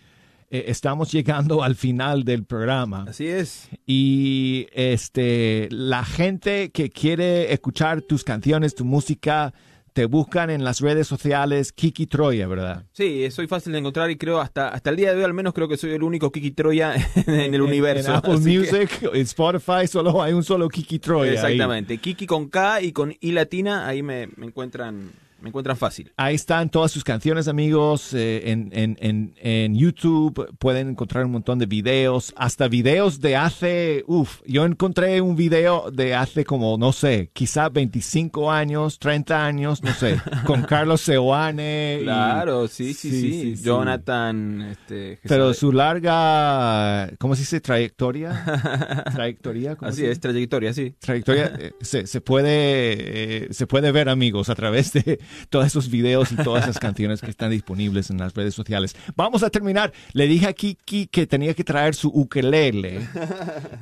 eh, 0.53 0.65
estamos 0.67 1.11
llegando 1.11 1.63
al 1.63 1.75
final 1.75 2.23
del 2.23 2.45
programa. 2.45 3.05
Así 3.09 3.25
es. 3.25 3.69
Y 3.87 4.67
este, 4.71 5.67
la 5.71 6.05
gente 6.05 6.71
que 6.71 6.91
quiere 6.91 7.51
escuchar 7.51 8.03
tus 8.03 8.23
canciones, 8.23 8.75
tu 8.75 8.85
música, 8.85 9.51
te 9.93 10.05
buscan 10.05 10.49
en 10.49 10.63
las 10.63 10.81
redes 10.81 11.07
sociales 11.07 11.71
Kiki 11.71 12.07
Troya, 12.07 12.47
¿verdad? 12.47 12.85
Sí, 12.91 13.29
soy 13.31 13.47
fácil 13.47 13.73
de 13.73 13.79
encontrar 13.79 14.09
y 14.09 14.17
creo 14.17 14.39
hasta, 14.39 14.69
hasta 14.69 14.89
el 14.89 14.95
día 14.95 15.11
de 15.11 15.19
hoy 15.19 15.23
al 15.23 15.33
menos 15.33 15.53
creo 15.53 15.67
que 15.67 15.77
soy 15.77 15.91
el 15.91 16.03
único 16.03 16.31
Kiki 16.31 16.51
Troya 16.51 16.95
en 17.27 17.53
el 17.53 17.61
universo. 17.61 18.09
En 18.09 18.17
Apple 18.17 18.33
así 18.33 18.57
Music, 18.57 19.09
en 19.13 19.21
Spotify, 19.21 19.87
solo 19.87 20.21
hay 20.21 20.33
un 20.33 20.43
solo 20.43 20.67
Kiki 20.67 20.99
Troya. 20.99 21.31
ahí. 21.31 21.35
Exactamente. 21.35 21.97
Kiki 21.99 22.25
con 22.25 22.49
K 22.49 22.81
y 22.81 22.91
con 22.91 23.13
I 23.19 23.31
latina, 23.31 23.87
ahí 23.87 24.01
me, 24.01 24.27
me 24.35 24.47
encuentran 24.47 25.11
me 25.43 25.49
encuentran 25.49 25.75
fácil. 25.77 26.11
Ahí 26.17 26.35
están 26.35 26.69
todas 26.69 26.89
sus 26.91 27.03
canciones, 27.03 27.47
amigos. 27.47 28.13
eh, 28.13 28.43
en, 28.49 28.69
en, 28.73 28.97
en, 29.01 29.35
en 29.41 29.75
YouTube 29.75 30.47
pueden 30.57 30.89
encontrar 30.89 31.25
un 31.25 31.31
montón 31.33 31.59
de 31.59 31.65
videos, 31.65 32.33
hasta 32.37 32.67
videos 32.69 33.19
de 33.19 33.35
hace, 33.35 34.03
uff, 34.07 34.39
yo 34.45 34.65
encontré 34.65 35.19
un 35.21 35.35
video 35.35 35.91
de 35.91 36.15
hace 36.15 36.45
como, 36.45 36.77
no 36.77 36.93
sé, 36.93 37.29
quizá 37.33 37.69
25 37.69 38.51
años, 38.51 38.97
30 38.99 39.45
años, 39.45 39.83
no 39.83 39.93
sé, 39.93 40.17
con 40.45 40.63
Carlos 40.63 41.01
Seoane. 41.01 41.99
y- 42.01 42.03
Claro, 42.03 42.67
sí, 42.67 42.93
sí, 42.93 43.11
sí. 43.11 43.21
sí, 43.21 43.55
sí. 43.57 43.63
Jonathan, 43.63 44.61
este, 44.71 45.19
Pero 45.27 45.53
su 45.53 45.71
larga, 45.73 47.11
¿cómo 47.19 47.35
se 47.35 47.41
dice? 47.41 47.59
Trayectoria. 47.61 49.03
Trayectoria. 49.13 49.75
¿cómo 49.75 49.89
Así 49.89 50.05
es, 50.05 50.19
trayectoria, 50.19 50.73
sí. 50.73 50.95
trayectoria 50.99 51.53
eh, 51.59 51.73
se, 51.81 52.07
se 52.07 52.21
puede 52.21 52.53
eh, 52.53 53.47
se 53.51 53.67
puede 53.67 53.91
ver 53.91 54.09
amigos 54.09 54.49
a 54.49 54.55
través 54.55 54.93
de 54.93 55.19
todos 55.49 55.65
esos 55.65 55.89
videos 55.89 56.31
y 56.31 56.35
todas 56.35 56.63
esas 56.63 56.79
canciones 56.79 57.21
que 57.21 57.29
están 57.29 57.51
disponibles 57.51 58.09
en 58.09 58.17
las 58.17 58.33
redes 58.33 58.53
sociales. 58.53 58.95
Vamos 59.15 59.43
a 59.43 59.49
terminar. 59.49 59.93
Le 60.13 60.27
dije 60.27 60.47
a 60.47 60.53
Kiki 60.53 61.07
que 61.07 61.27
tenía 61.27 61.53
que 61.53 61.63
traer 61.63 61.95
su 61.95 62.09
ukelele 62.09 63.07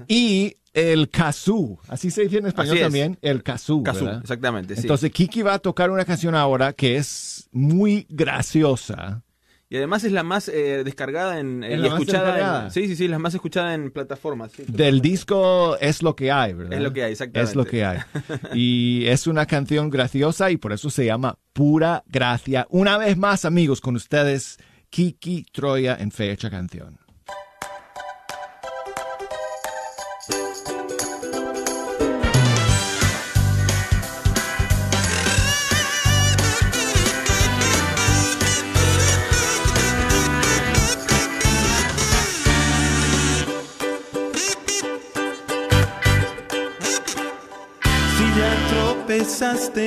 y 0.08 0.56
el 0.74 1.10
kazoo. 1.10 1.80
Así 1.88 2.12
se 2.12 2.24
dice 2.24 2.38
en 2.38 2.48
español 2.48 2.78
es. 2.78 2.84
también 2.84 3.18
el 3.22 3.44
kazoo, 3.44 3.84
Kazoo, 3.84 4.20
exactamente, 4.20 4.76
sí. 4.76 4.82
entonces 4.82 5.12
Kiki 5.12 5.42
va 5.42 5.56
a 5.56 5.60
tocar 5.60 5.90
una 5.92 6.06
canción 6.06 6.36
ahora 6.36 6.74
que 6.74 6.96
es 6.98 7.50
muy 7.52 8.06
graciosa 8.10 9.24
Y 9.72 9.78
además 9.78 10.04
es 10.04 10.12
la 10.12 10.24
más 10.24 10.50
eh, 10.50 10.84
descargada 10.84 11.40
en, 11.40 11.64
eh, 11.64 11.76
Es 11.76 11.80
y 11.80 11.82
más 11.84 11.92
escuchada. 11.94 12.66
en- 12.66 12.72
sí, 12.72 12.88
sí, 12.90 12.96
sí, 12.98 13.08
la 13.08 13.20
más 13.20 13.34
escuchada 13.34 13.74
en 13.74 13.90
plataformas. 13.92 14.52
sí. 14.52 14.64
del 14.68 15.00
disco 15.00 15.78
es 15.80 16.04
lo 16.04 16.14
que 16.14 16.30
hay, 16.30 16.52
¿verdad? 16.52 16.74
Es 16.74 16.82
lo 16.84 16.92
que 16.92 17.04
hay, 17.06 17.14
exactamente. 17.14 17.50
Es 17.52 17.56
lo 17.56 17.64
que 17.66 17.86
hay. 17.86 18.00
Y 18.54 19.06
es 19.08 19.28
una 19.28 19.46
canción 19.46 19.90
graciosa 19.90 20.52
y 20.52 20.58
por 20.58 20.74
eso 20.74 20.90
se 20.90 21.06
llama 21.06 21.40
Pura 21.54 22.04
Gracia. 22.08 22.68
Una 22.70 22.98
vez 22.98 23.16
más, 23.18 23.46
amigos, 23.46 23.80
con 23.80 23.96
ustedes, 23.96 24.58
Kiki 24.90 25.46
Troya 25.54 25.96
en 25.98 26.12
Fecha 26.12 26.50
Canción. 26.50 26.98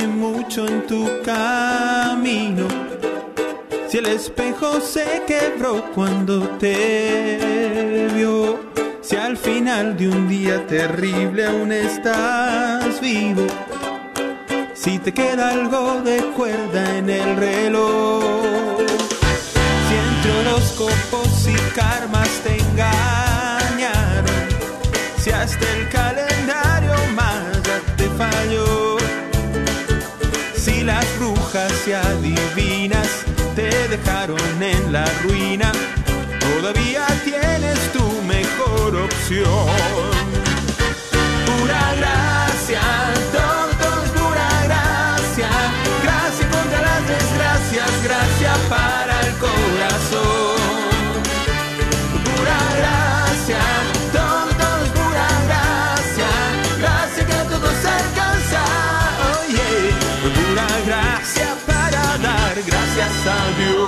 Mucho 0.06 0.66
en 0.68 0.86
tu 0.86 1.04
camino, 1.24 2.68
si 3.88 3.98
el 3.98 4.06
espejo 4.06 4.80
se 4.80 5.22
quebró 5.26 5.90
cuando 5.94 6.40
te 6.58 8.08
vio, 8.14 8.60
si 9.02 9.16
al 9.16 9.36
final 9.36 9.96
de 9.96 10.08
un 10.08 10.28
día 10.28 10.64
terrible 10.66 11.46
aún 11.46 11.72
estás 11.72 13.00
vivo, 13.00 13.46
si 14.74 14.98
te 14.98 15.12
queda 15.12 15.50
algo 15.50 16.00
de 16.02 16.18
cuerda 16.36 16.96
en 16.96 17.10
el 17.10 17.36
reloj, 17.36 18.78
si 19.88 19.94
entre 19.94 20.50
horóscopos 20.50 21.48
y 21.48 21.56
karmas 21.74 22.30
te 22.44 22.56
engañaron 22.58 24.34
del 25.60 25.88
calendario 25.90 26.33
brujas 31.84 31.86
y 31.86 31.92
adivinas 31.92 33.24
te 33.54 33.88
dejaron 33.88 34.62
en 34.62 34.92
la 34.92 35.04
ruina, 35.22 35.72
todavía 36.40 37.06
tienes 37.24 37.78
tu 37.92 38.22
mejor 38.22 38.96
opción. 38.96 40.33
Gracias 63.24 63.83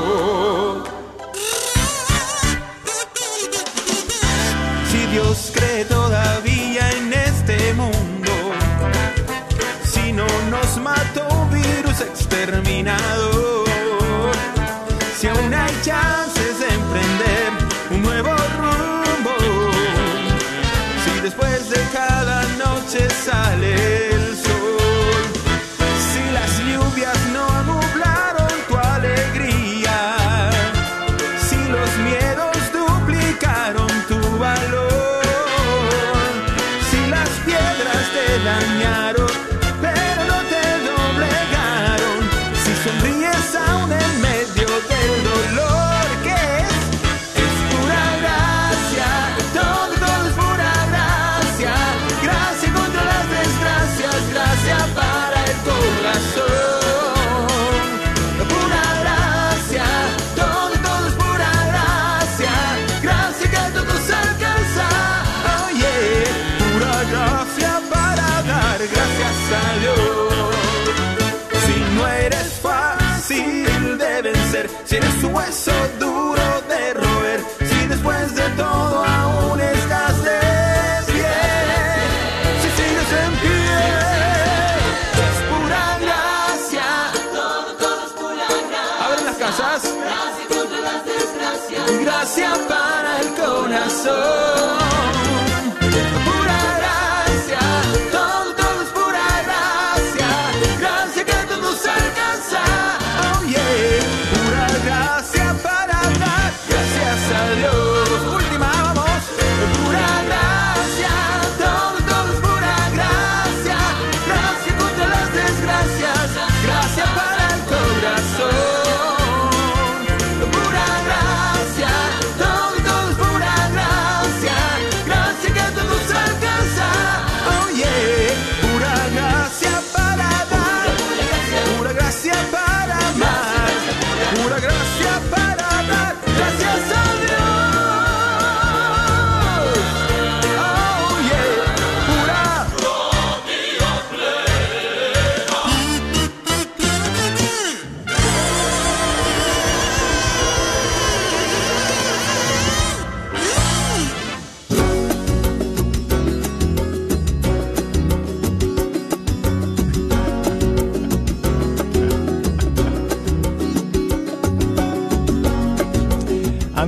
corazón. 93.96 94.55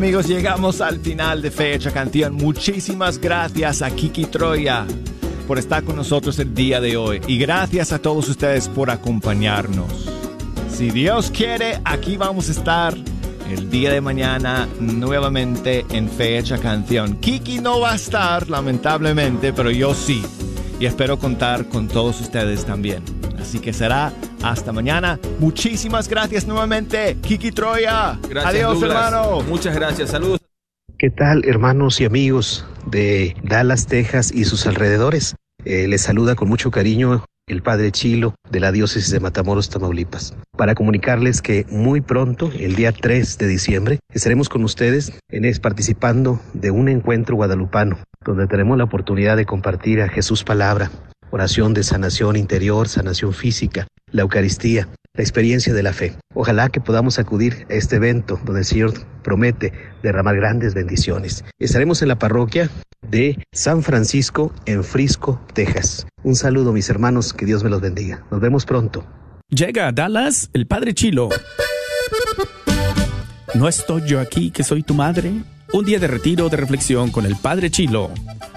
Amigos, 0.08 0.26
llegamos 0.26 0.80
al 0.80 1.00
final 1.00 1.42
de 1.42 1.50
Fecha 1.50 1.90
Canción. 1.90 2.32
Muchísimas 2.32 3.18
gracias 3.18 3.82
a 3.82 3.90
Kiki 3.90 4.24
Troya 4.24 4.86
por 5.46 5.58
estar 5.58 5.84
con 5.84 5.96
nosotros 5.96 6.38
el 6.38 6.54
día 6.54 6.80
de 6.80 6.96
hoy. 6.96 7.20
Y 7.26 7.36
gracias 7.36 7.92
a 7.92 7.98
todos 7.98 8.26
ustedes 8.26 8.70
por 8.70 8.88
acompañarnos. 8.88 10.08
Si 10.70 10.90
Dios 10.92 11.30
quiere, 11.30 11.82
aquí 11.84 12.16
vamos 12.16 12.48
a 12.48 12.52
estar 12.52 12.94
el 13.50 13.68
día 13.68 13.92
de 13.92 14.00
mañana 14.00 14.66
nuevamente 14.80 15.84
en 15.90 16.08
Fecha 16.08 16.56
Canción. 16.56 17.16
Kiki 17.16 17.58
no 17.58 17.80
va 17.80 17.92
a 17.92 17.96
estar, 17.96 18.48
lamentablemente, 18.48 19.52
pero 19.52 19.70
yo 19.70 19.92
sí. 19.92 20.24
Y 20.80 20.86
espero 20.86 21.18
contar 21.18 21.68
con 21.68 21.86
todos 21.86 22.18
ustedes 22.22 22.64
también. 22.64 23.02
Así 23.38 23.58
que 23.58 23.74
será 23.74 24.14
hasta 24.42 24.72
mañana. 24.72 25.18
Muchísimas 25.38 26.08
gracias 26.08 26.46
nuevamente, 26.46 27.16
Kiki 27.22 27.52
Troya. 27.52 28.18
Gracias, 28.28 28.54
Adiós, 28.54 28.80
Douglas. 28.80 29.12
hermano. 29.12 29.42
Muchas 29.42 29.74
gracias. 29.74 30.10
Saludos. 30.10 30.40
¿Qué 30.98 31.10
tal, 31.10 31.44
hermanos 31.44 32.00
y 32.00 32.04
amigos 32.04 32.66
de 32.86 33.36
Dallas, 33.42 33.86
Texas 33.86 34.32
y 34.32 34.44
sus 34.44 34.66
alrededores? 34.66 35.36
Eh, 35.64 35.86
les 35.88 36.02
saluda 36.02 36.34
con 36.34 36.48
mucho 36.48 36.70
cariño 36.70 37.24
el 37.48 37.62
Padre 37.62 37.90
Chilo 37.92 38.34
de 38.50 38.60
la 38.60 38.72
Diócesis 38.72 39.10
de 39.10 39.20
Matamoros, 39.20 39.70
Tamaulipas, 39.70 40.36
para 40.56 40.74
comunicarles 40.74 41.42
que 41.42 41.66
muy 41.70 42.00
pronto, 42.00 42.50
el 42.58 42.76
día 42.76 42.92
3 42.92 43.38
de 43.38 43.46
diciembre, 43.46 43.98
estaremos 44.12 44.48
con 44.48 44.64
ustedes 44.64 45.12
en 45.30 45.44
es, 45.44 45.58
participando 45.58 46.40
de 46.52 46.70
un 46.70 46.88
encuentro 46.88 47.36
guadalupano, 47.36 47.98
donde 48.24 48.46
tenemos 48.46 48.76
la 48.76 48.84
oportunidad 48.84 49.36
de 49.36 49.46
compartir 49.46 50.02
a 50.02 50.08
Jesús 50.08 50.44
palabra, 50.44 50.90
oración 51.30 51.74
de 51.74 51.82
sanación 51.82 52.36
interior, 52.36 52.88
sanación 52.88 53.32
física, 53.32 53.86
la 54.10 54.22
Eucaristía, 54.22 54.88
la 55.14 55.22
experiencia 55.22 55.74
de 55.74 55.82
la 55.82 55.92
fe. 55.92 56.16
Ojalá 56.34 56.68
que 56.68 56.80
podamos 56.80 57.18
acudir 57.18 57.66
a 57.70 57.74
este 57.74 57.96
evento 57.96 58.40
donde 58.44 58.60
el 58.60 58.64
Señor 58.64 58.94
promete 59.22 59.72
derramar 60.02 60.36
grandes 60.36 60.74
bendiciones. 60.74 61.44
Estaremos 61.58 62.02
en 62.02 62.08
la 62.08 62.18
parroquia 62.18 62.70
de 63.02 63.44
San 63.52 63.82
Francisco 63.82 64.52
en 64.66 64.84
Frisco, 64.84 65.40
Texas. 65.54 66.06
Un 66.22 66.36
saludo 66.36 66.72
mis 66.72 66.88
hermanos, 66.88 67.32
que 67.32 67.46
Dios 67.46 67.64
me 67.64 67.70
los 67.70 67.80
bendiga. 67.80 68.24
Nos 68.30 68.40
vemos 68.40 68.64
pronto. 68.64 69.04
Llega 69.48 69.88
a 69.88 69.92
Dallas 69.92 70.50
el 70.52 70.66
Padre 70.66 70.94
Chilo. 70.94 71.30
¿No 73.54 73.66
estoy 73.66 74.02
yo 74.06 74.20
aquí 74.20 74.50
que 74.50 74.62
soy 74.62 74.82
tu 74.82 74.94
madre? 74.94 75.32
Un 75.70 75.84
día 75.84 75.98
de 75.98 76.06
retiro 76.06 76.48
de 76.48 76.56
reflexión 76.56 77.10
con 77.10 77.26
el 77.26 77.36
Padre 77.36 77.70
Chilo. 77.70 78.10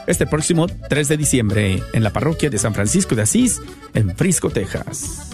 Este 0.08 0.26
próximo 0.26 0.68
3 0.68 1.10
de 1.10 1.18
diciembre 1.18 1.84
en 1.92 2.04
la 2.04 2.14
parroquia 2.14 2.50
de 2.50 2.58
San 2.58 2.74
Francisco 2.74 3.16
de 3.16 3.24
Asís, 3.24 3.62
en 3.94 4.16
Frisco, 4.16 4.50
Texas. 4.50 5.30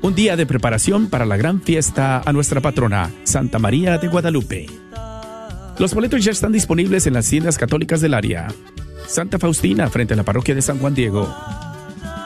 Un 0.00 0.14
día 0.14 0.36
de 0.36 0.46
preparación 0.46 1.08
para 1.08 1.26
la 1.26 1.36
gran 1.36 1.60
fiesta 1.60 2.22
a 2.24 2.32
nuestra 2.32 2.60
patrona, 2.60 3.10
Santa 3.24 3.58
María 3.58 3.98
de 3.98 4.06
Guadalupe. 4.06 4.66
Los 5.78 5.92
boletos 5.92 6.24
ya 6.24 6.30
están 6.30 6.52
disponibles 6.52 7.08
en 7.08 7.14
las 7.14 7.28
tiendas 7.28 7.58
católicas 7.58 8.00
del 8.00 8.14
área. 8.14 8.46
Santa 9.08 9.40
Faustina 9.40 9.90
frente 9.90 10.14
a 10.14 10.16
la 10.16 10.22
parroquia 10.22 10.54
de 10.54 10.62
San 10.62 10.78
Juan 10.78 10.94
Diego. 10.94 11.34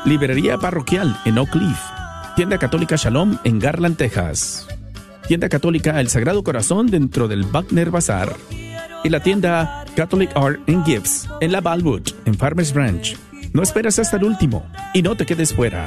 Librería 0.05 0.59
parroquial 0.59 1.19
en 1.25 1.39
Oak 1.39 1.51
Cliff. 1.51 1.79
Tienda 2.37 2.59
católica 2.59 2.97
Shalom 2.97 3.39
en 3.45 3.59
Garland, 3.59 3.97
Texas. 3.97 4.69
Tienda 5.27 5.49
católica 5.49 5.99
El 5.99 6.09
Sagrado 6.09 6.45
Corazón 6.45 6.89
dentro 6.89 7.27
del 7.27 7.45
Buckner 7.45 7.91
Bazaar. 7.91 8.37
Y 9.07 9.09
la 9.09 9.21
tienda 9.21 9.85
Catholic 9.95 10.33
Art 10.35 10.59
Gifts 10.85 11.29
en 11.41 11.53
la 11.53 11.61
Balwood, 11.61 12.09
en 12.25 12.35
Farmers 12.35 12.73
Branch. 12.73 13.17
No 13.53 13.63
esperas 13.63 14.01
hasta 14.01 14.17
el 14.17 14.25
último 14.25 14.67
y 14.95 15.03
no 15.03 15.15
te 15.15 15.25
quedes 15.25 15.55
fuera. 15.55 15.87